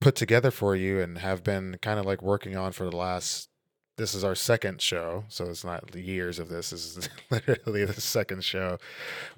put 0.00 0.14
together 0.14 0.50
for 0.50 0.74
you 0.76 1.00
and 1.00 1.18
have 1.18 1.42
been 1.42 1.76
kind 1.82 1.98
of 1.98 2.06
like 2.06 2.22
working 2.22 2.56
on 2.56 2.72
for 2.72 2.88
the 2.88 2.96
last 2.96 3.48
this 3.96 4.14
is 4.14 4.24
our 4.24 4.34
second 4.34 4.80
show, 4.80 5.24
so 5.28 5.44
it's 5.46 5.64
not 5.64 5.94
years 5.94 6.38
of 6.38 6.48
this. 6.48 6.70
This 6.70 6.96
is 6.96 7.08
literally 7.30 7.84
the 7.84 8.00
second 8.00 8.44
show. 8.44 8.78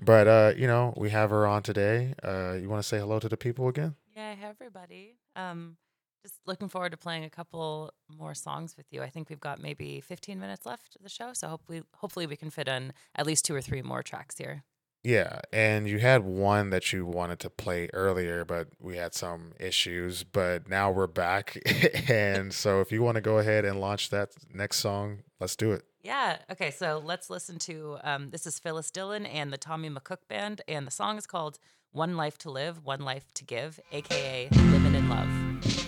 But 0.00 0.26
uh, 0.26 0.52
you 0.57 0.66
know, 0.66 0.94
we 0.96 1.11
have 1.11 1.30
her 1.30 1.46
on 1.46 1.62
today. 1.62 2.14
Uh, 2.22 2.54
you 2.61 2.68
want 2.68 2.82
to 2.82 2.88
say 2.88 2.98
hello 2.98 3.18
to 3.18 3.28
the 3.28 3.36
people 3.36 3.68
again? 3.68 3.94
Yeah, 4.14 4.34
hi 4.34 4.48
everybody. 4.48 5.16
Um, 5.34 5.76
just 6.24 6.40
looking 6.46 6.68
forward 6.68 6.90
to 6.90 6.96
playing 6.96 7.24
a 7.24 7.30
couple 7.30 7.92
more 8.09 8.34
songs 8.34 8.76
with 8.76 8.86
you. 8.90 9.02
I 9.02 9.11
think 9.11 9.28
we've 9.28 9.40
got 9.40 9.62
maybe 9.62 10.00
15 10.00 10.40
minutes 10.40 10.66
left 10.66 10.96
of 10.96 11.02
the 11.02 11.09
show, 11.09 11.32
so 11.34 11.48
hopefully, 11.48 11.82
hopefully 11.94 12.26
we 12.26 12.36
can 12.36 12.50
fit 12.50 12.66
in 12.66 12.92
at 13.14 13.26
least 13.26 13.44
two 13.44 13.54
or 13.54 13.61
three 13.61 13.82
more 13.82 14.02
tracks 14.02 14.38
here. 14.38 14.64
Yeah, 15.07 15.38
and 15.52 15.88
you 15.88 16.00
had 16.00 16.24
one 16.24 16.70
that 16.70 16.92
you 16.92 17.07
wanted 17.07 17.38
to 17.38 17.48
play 17.48 17.88
earlier, 17.92 18.44
but 18.44 18.66
we 18.80 18.96
had 18.96 19.14
some 19.14 19.52
issues. 19.61 20.24
But 20.24 20.68
now 20.68 20.90
we're 20.90 21.07
back, 21.07 21.57
and 22.11 22.52
so 22.52 22.80
if 22.80 22.90
you 22.90 23.04
want 23.04 23.14
to 23.14 23.20
go 23.20 23.38
ahead 23.38 23.64
and 23.64 23.80
launch 23.80 24.11
that 24.11 24.30
next 24.52 24.78
song, 24.78 25.18
let's 25.38 25.54
do 25.54 25.70
it. 25.70 25.84
Yeah. 26.02 26.38
Okay. 26.50 26.72
So 26.72 27.00
let's 27.04 27.30
listen 27.30 27.61
to 27.61 27.98
um, 28.02 28.30
this 28.30 28.48
is 28.48 28.59
Phyllis 28.59 28.90
Dillon 28.90 29.26
and 29.26 29.52
the 29.52 29.59
Tommy 29.59 29.88
McCook 29.88 30.26
Band, 30.28 30.62
and 30.66 30.88
the 30.88 30.90
song 30.90 31.18
is 31.18 31.26
called 31.28 31.61
"One 31.92 32.16
Life 32.16 32.36
to 32.38 32.50
Live, 32.50 32.84
One 32.84 33.02
Life 33.02 33.32
to 33.34 33.44
Give," 33.44 33.78
aka 33.92 34.48
"Living 34.50 34.96
in 34.96 35.09
Love." 35.09 35.86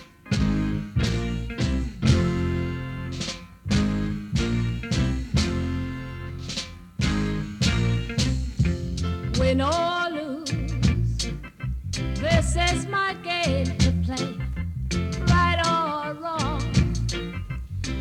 Win 9.39 9.61
or 9.61 10.09
lose. 10.11 10.51
This 12.19 12.55
is 12.55 12.85
my 12.87 13.13
game 13.23 13.65
to 13.77 13.91
play, 14.05 14.37
right 15.27 15.59
or 15.65 16.13
wrong. 16.21 16.61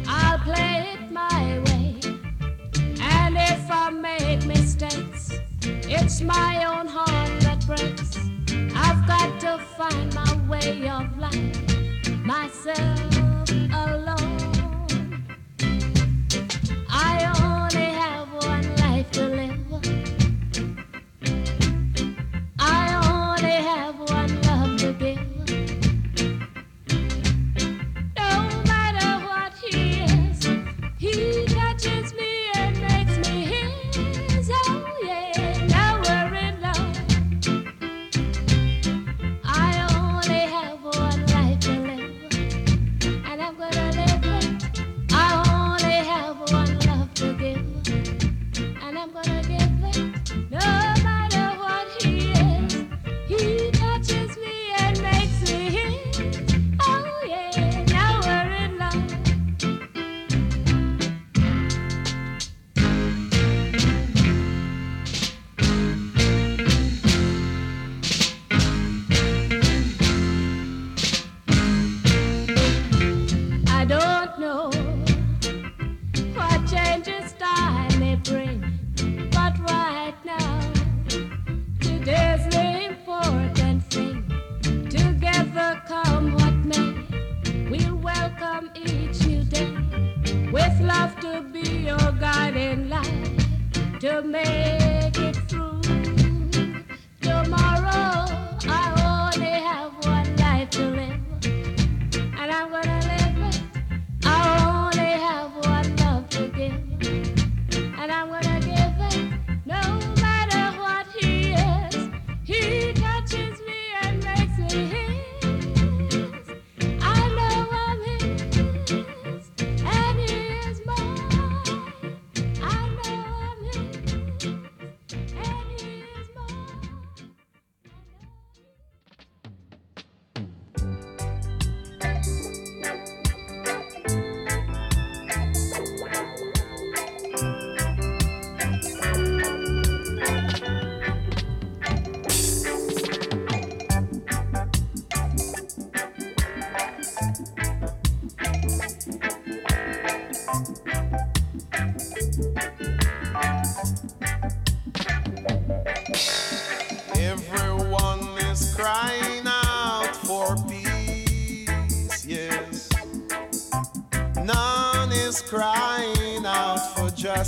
I'll 0.06 0.38
play 0.40 0.94
it 0.94 1.12
my 1.12 1.60
way, 1.66 2.00
and 3.00 3.36
if 3.36 3.70
I 3.70 3.90
make 3.90 4.44
mistakes, 4.44 5.38
it's 5.62 6.20
my 6.20 6.64
own 6.64 6.86
heart 6.88 7.40
that 7.42 7.64
breaks. 7.66 8.18
I've 8.74 9.06
got 9.06 9.38
to 9.40 9.58
find 9.76 10.12
my 10.14 10.48
way 10.48 10.88
of 10.88 11.16
life, 11.18 12.18
myself 12.24 13.17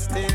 Stay. 0.00 0.29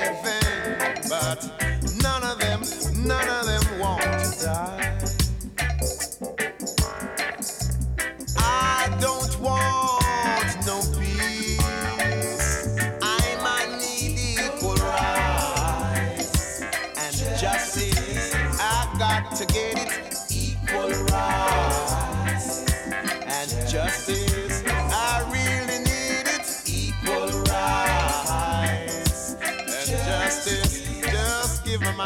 anything, 0.00 1.08
but 1.08 1.44
none 2.02 2.22
of 2.24 2.38
them, 2.38 2.60
none 3.06 3.28
of 3.28 3.46
them 3.46 3.78
want 3.78 4.02
to 4.02 4.44
die. 4.44 4.83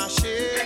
shit. 0.09 0.58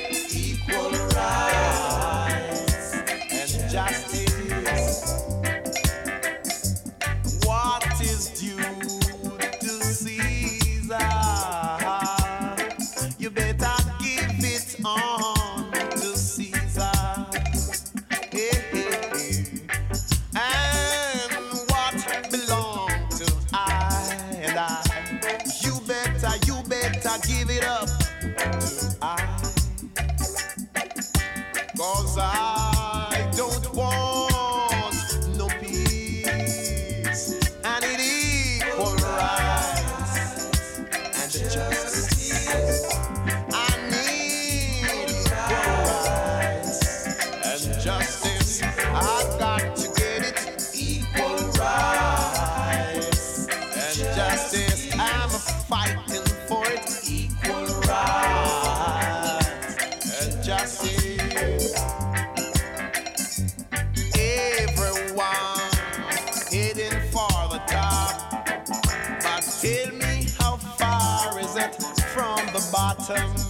some 73.15 73.42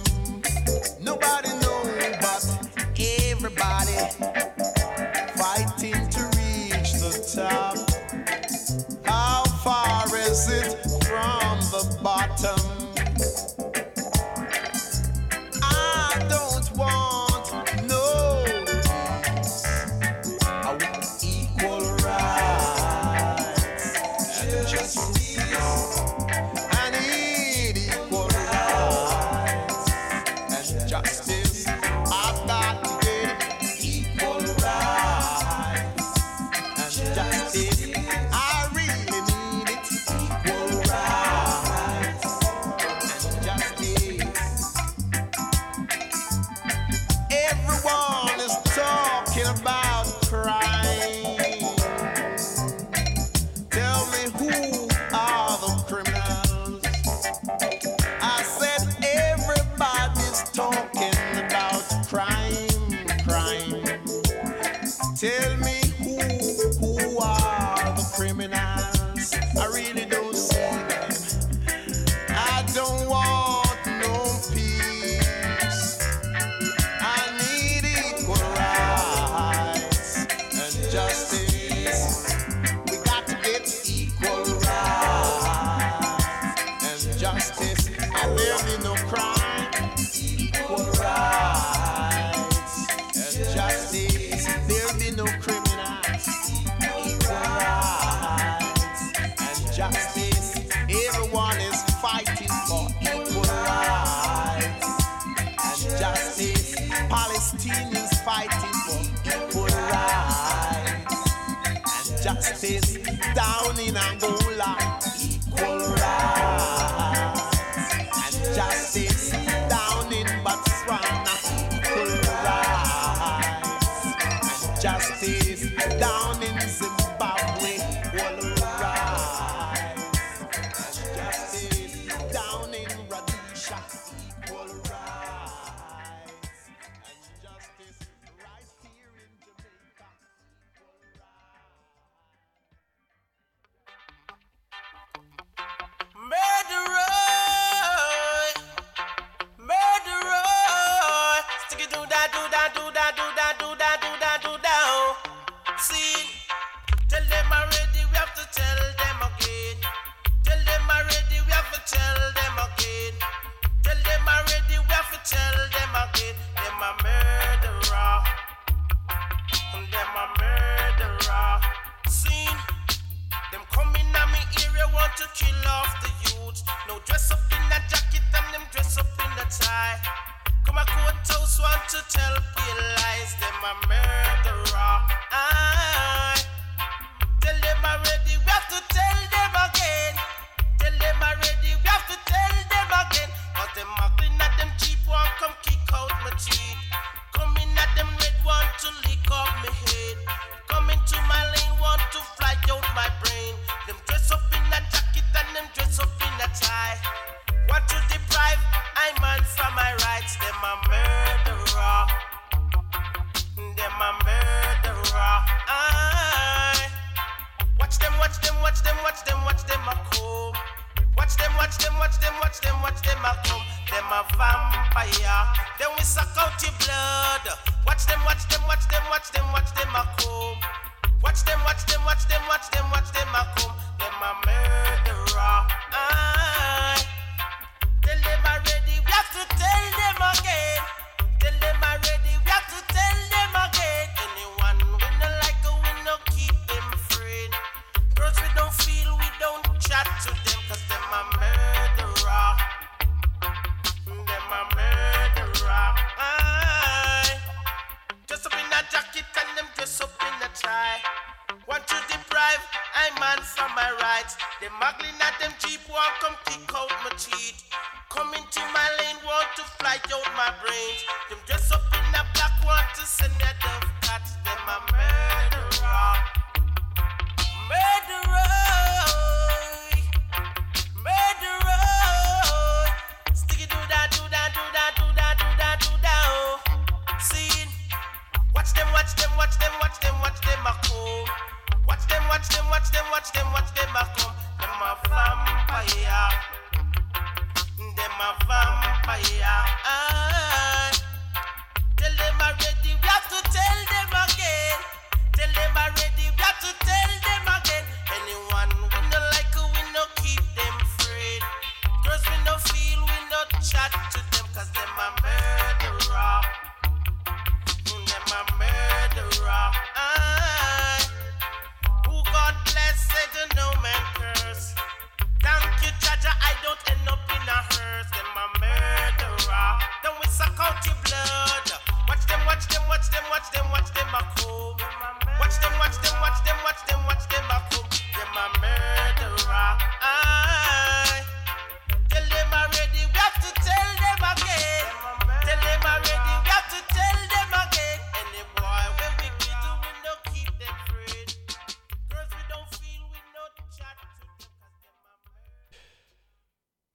Them 264.63 264.71
muggling 264.79 265.19
at 265.19 265.35
them 265.41 265.51
cheap 265.59 265.81
won't 265.91 266.15
come 266.21 266.35
kick 266.45 266.71
out 266.73 266.87
my 267.03 267.11
teeth. 267.17 267.67
Come 268.07 268.33
into 268.33 268.61
my 268.71 268.87
lane, 268.97 269.19
want 269.25 269.49
to 269.57 269.63
fly 269.75 269.99
out 269.99 270.29
my 270.39 270.55
brains. 270.63 271.03
Them 271.27 271.39
dress 271.45 271.69
up 271.73 271.82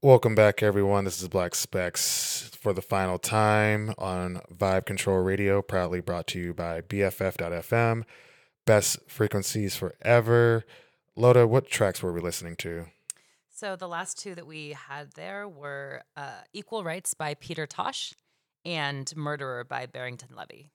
Welcome 0.09 0.35
back, 0.35 0.63
everyone. 0.63 1.05
This 1.05 1.21
is 1.21 1.29
Black 1.29 1.55
Specs 1.55 2.51
for 2.59 2.73
the 2.73 2.81
final 2.81 3.19
time 3.19 3.93
on 3.99 4.41
Vibe 4.51 4.87
Control 4.87 5.19
Radio, 5.19 5.61
proudly 5.61 6.01
brought 6.01 6.27
to 6.29 6.39
you 6.41 6.55
by 6.55 6.81
BFF.FM. 6.81 8.05
Best 8.65 8.99
frequencies 9.07 9.77
forever. 9.77 10.65
Loda, 11.15 11.47
what 11.47 11.69
tracks 11.69 12.03
were 12.03 12.11
we 12.11 12.23
listening 12.23 12.57
to? 12.57 12.87
So 13.55 13.77
the 13.77 13.87
last 13.87 14.19
two 14.19 14.35
that 14.35 14.47
we 14.47 14.71
had 14.89 15.13
there 15.13 15.47
were 15.47 16.05
uh, 16.17 16.41
Equal 16.55 16.85
Rights 16.85 17.13
by 17.13 17.35
Peter 17.35 17.67
Tosh 17.67 18.15
and 18.65 19.15
Murderer 19.15 19.63
by 19.63 19.85
Barrington 19.85 20.31
Levy. 20.35 20.71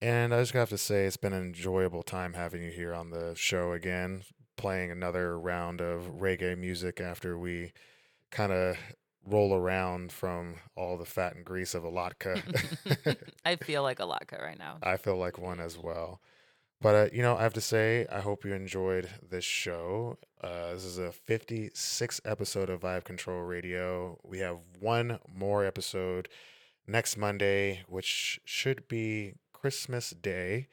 And 0.00 0.32
I 0.32 0.40
just 0.40 0.54
have 0.54 0.70
to 0.70 0.78
say, 0.78 1.04
it's 1.04 1.18
been 1.18 1.34
an 1.34 1.42
enjoyable 1.42 2.02
time 2.02 2.32
having 2.32 2.62
you 2.62 2.70
here 2.70 2.94
on 2.94 3.10
the 3.10 3.34
show 3.36 3.72
again 3.72 4.22
playing 4.56 4.90
another 4.90 5.38
round 5.38 5.80
of 5.80 6.18
reggae 6.18 6.56
music 6.58 7.00
after 7.00 7.38
we 7.38 7.72
kind 8.30 8.52
of 8.52 8.76
roll 9.24 9.54
around 9.54 10.12
from 10.12 10.56
all 10.76 10.96
the 10.96 11.04
fat 11.04 11.34
and 11.34 11.44
grease 11.44 11.74
of 11.74 11.84
a 11.84 11.90
latke. 11.90 13.16
I 13.44 13.56
feel 13.64 13.82
like 13.82 14.00
a 14.00 14.04
latke 14.04 14.40
right 14.40 14.58
now. 14.58 14.78
I 14.82 14.96
feel 14.96 15.16
like 15.16 15.38
one 15.38 15.60
as 15.60 15.76
well. 15.76 16.20
But 16.80 16.94
uh, 16.94 17.08
you 17.12 17.22
know, 17.22 17.36
I 17.36 17.42
have 17.42 17.54
to 17.54 17.60
say, 17.60 18.06
I 18.12 18.20
hope 18.20 18.44
you 18.44 18.52
enjoyed 18.52 19.08
this 19.28 19.44
show. 19.44 20.18
Uh, 20.42 20.74
this 20.74 20.84
is 20.84 20.98
a 20.98 21.12
56th 21.28 22.20
episode 22.24 22.68
of 22.68 22.80
Vibe 22.80 23.04
Control 23.04 23.40
Radio. 23.40 24.18
We 24.22 24.40
have 24.40 24.58
one 24.78 25.18
more 25.34 25.64
episode 25.64 26.28
next 26.86 27.16
Monday, 27.16 27.82
which 27.88 28.40
should 28.44 28.88
be 28.88 29.34
Christmas 29.52 30.10
Day. 30.10 30.68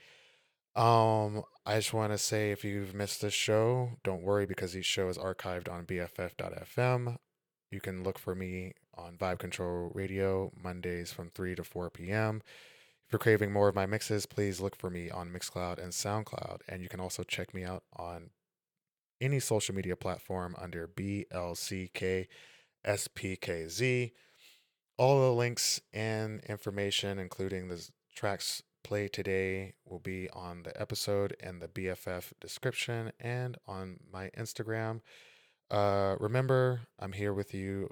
Um, 0.75 1.43
I 1.65 1.75
just 1.75 1.93
want 1.93 2.11
to 2.11 2.17
say 2.17 2.51
if 2.51 2.65
you've 2.65 2.93
missed 2.93 3.21
this 3.21 3.33
show, 3.33 3.91
don't 4.03 4.21
worry 4.21 4.45
because 4.45 4.75
each 4.75 4.85
show 4.85 5.07
is 5.07 5.17
archived 5.17 5.71
on 5.71 5.85
BFF.fm. 5.85 7.15
You 7.71 7.79
can 7.79 8.03
look 8.03 8.19
for 8.19 8.35
me 8.35 8.73
on 8.95 9.15
Vibe 9.15 9.39
Control 9.39 9.89
Radio 9.93 10.51
Mondays 10.61 11.13
from 11.13 11.29
3 11.29 11.55
to 11.55 11.63
4 11.63 11.89
p.m. 11.89 12.41
If 13.05 13.13
you're 13.13 13.19
craving 13.19 13.53
more 13.53 13.69
of 13.69 13.75
my 13.75 13.85
mixes, 13.85 14.25
please 14.25 14.59
look 14.59 14.75
for 14.75 14.89
me 14.89 15.09
on 15.09 15.29
Mixcloud 15.29 15.81
and 15.81 15.93
SoundCloud. 15.93 16.59
And 16.67 16.83
you 16.83 16.89
can 16.89 16.99
also 16.99 17.23
check 17.23 17.53
me 17.53 17.63
out 17.63 17.83
on 17.95 18.31
any 19.21 19.39
social 19.39 19.73
media 19.73 19.95
platform 19.95 20.55
under 20.59 20.85
BLCKSPKZ. 20.85 22.27
All 24.97 25.21
the 25.21 25.31
links 25.33 25.79
and 25.93 26.41
information, 26.41 27.19
including 27.19 27.69
the 27.69 27.89
tracks 28.13 28.63
played 28.83 29.13
today, 29.13 29.73
will 29.85 29.99
be 29.99 30.29
on 30.31 30.63
the 30.63 30.79
episode 30.79 31.35
and 31.39 31.61
the 31.61 31.67
BFF 31.67 32.33
description 32.39 33.11
and 33.19 33.57
on 33.67 33.99
my 34.11 34.29
Instagram. 34.37 35.01
Uh, 35.71 36.15
remember, 36.19 36.81
I'm 36.99 37.13
here 37.13 37.33
with 37.33 37.53
you 37.53 37.89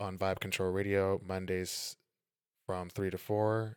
on 0.00 0.18
Vibe 0.18 0.40
Control 0.40 0.70
Radio 0.70 1.20
Mondays 1.24 1.96
from 2.66 2.88
3 2.88 3.10
to 3.10 3.18
4. 3.18 3.76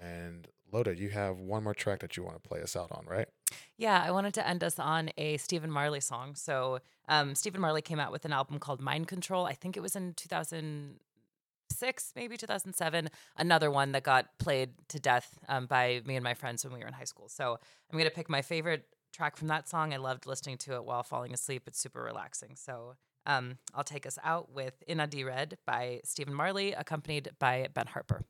And 0.00 0.48
Loda, 0.72 0.96
you 0.96 1.10
have 1.10 1.40
one 1.40 1.64
more 1.64 1.74
track 1.74 2.00
that 2.00 2.16
you 2.16 2.22
want 2.22 2.42
to 2.42 2.48
play 2.48 2.62
us 2.62 2.76
out 2.76 2.92
on, 2.92 3.04
right? 3.06 3.28
Yeah, 3.76 4.02
I 4.04 4.10
wanted 4.10 4.34
to 4.34 4.46
end 4.46 4.62
us 4.62 4.78
on 4.78 5.10
a 5.16 5.36
Stephen 5.38 5.70
Marley 5.70 6.00
song. 6.00 6.34
So, 6.34 6.80
um, 7.08 7.34
Stephen 7.34 7.60
Marley 7.60 7.82
came 7.82 7.98
out 7.98 8.12
with 8.12 8.24
an 8.24 8.32
album 8.32 8.58
called 8.58 8.80
Mind 8.80 9.08
Control. 9.08 9.46
I 9.46 9.54
think 9.54 9.76
it 9.76 9.80
was 9.80 9.96
in 9.96 10.14
2006, 11.78 12.12
maybe 12.16 12.36
2007. 12.36 13.08
Another 13.36 13.70
one 13.70 13.92
that 13.92 14.02
got 14.02 14.26
played 14.38 14.70
to 14.88 14.98
death 14.98 15.38
um, 15.48 15.66
by 15.66 16.00
me 16.04 16.16
and 16.16 16.24
my 16.24 16.34
friends 16.34 16.64
when 16.64 16.72
we 16.72 16.80
were 16.80 16.86
in 16.86 16.92
high 16.94 17.04
school. 17.04 17.28
So, 17.28 17.58
I'm 17.90 17.98
going 17.98 18.08
to 18.08 18.14
pick 18.14 18.28
my 18.28 18.42
favorite 18.42 18.84
track 19.12 19.36
from 19.36 19.48
that 19.48 19.68
song. 19.68 19.92
I 19.92 19.96
loved 19.96 20.26
listening 20.26 20.58
to 20.58 20.74
it 20.74 20.84
while 20.84 21.02
falling 21.02 21.32
asleep. 21.32 21.62
It's 21.66 21.80
super 21.80 22.02
relaxing. 22.02 22.56
So, 22.56 22.94
um, 23.26 23.58
I'll 23.74 23.84
take 23.84 24.06
us 24.06 24.18
out 24.24 24.52
with 24.52 24.82
Inna 24.86 25.06
Di 25.06 25.24
Red 25.24 25.58
by 25.66 26.00
Stephen 26.04 26.34
Marley, 26.34 26.72
accompanied 26.72 27.30
by 27.38 27.68
Ben 27.74 27.86
Harper. 27.86 28.24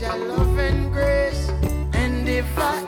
Your 0.00 0.16
love 0.16 0.58
and 0.58 0.92
grace. 0.92 1.48
And 1.92 2.28
if 2.28 2.58
I 2.58 2.87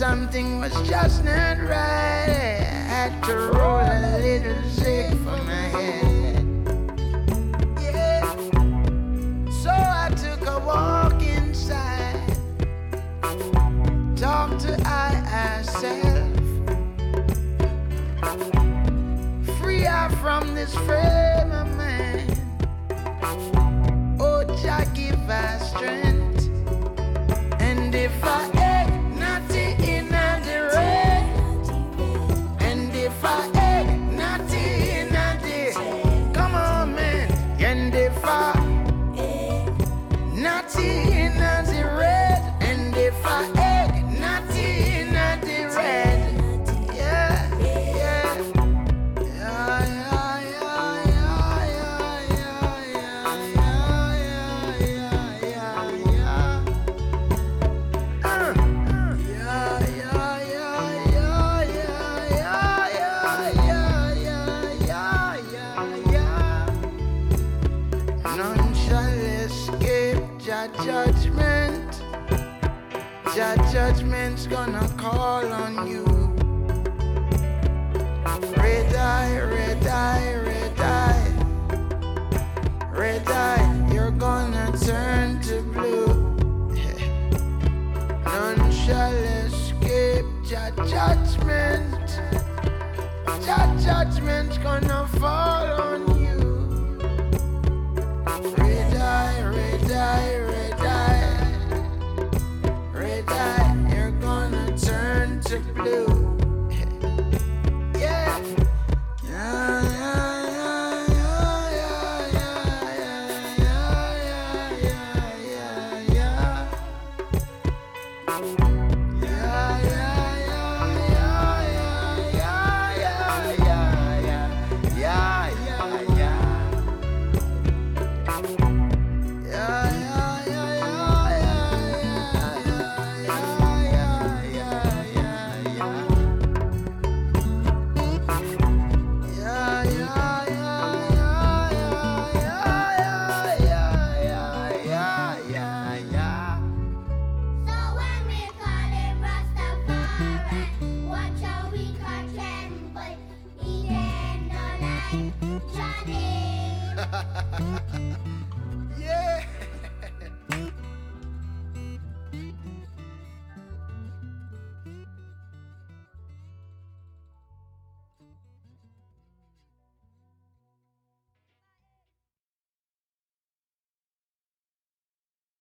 something 0.00 0.58
was 0.60 0.72
just 0.88 1.22
not 1.24 1.58
right. 1.58 1.76
I 1.76 2.84
had 2.88 3.22
to 3.24 3.36
roll 3.36 3.80
a 3.80 4.16
little 4.18 4.62
sick 4.70 5.10
for 5.10 5.36
my 5.44 5.66
head. 5.76 6.42
Yeah. 7.78 8.22
So 9.60 9.68
I 9.68 10.10
took 10.16 10.40
a 10.48 10.58
walk 10.60 11.22
inside. 11.22 12.16
Talk 14.16 14.58
to 14.60 14.74
I 14.86 15.10
ourselves. 15.44 16.40
Free 19.60 19.82
her 19.82 20.08
from 20.22 20.54
this 20.54 20.74
frame 20.76 21.39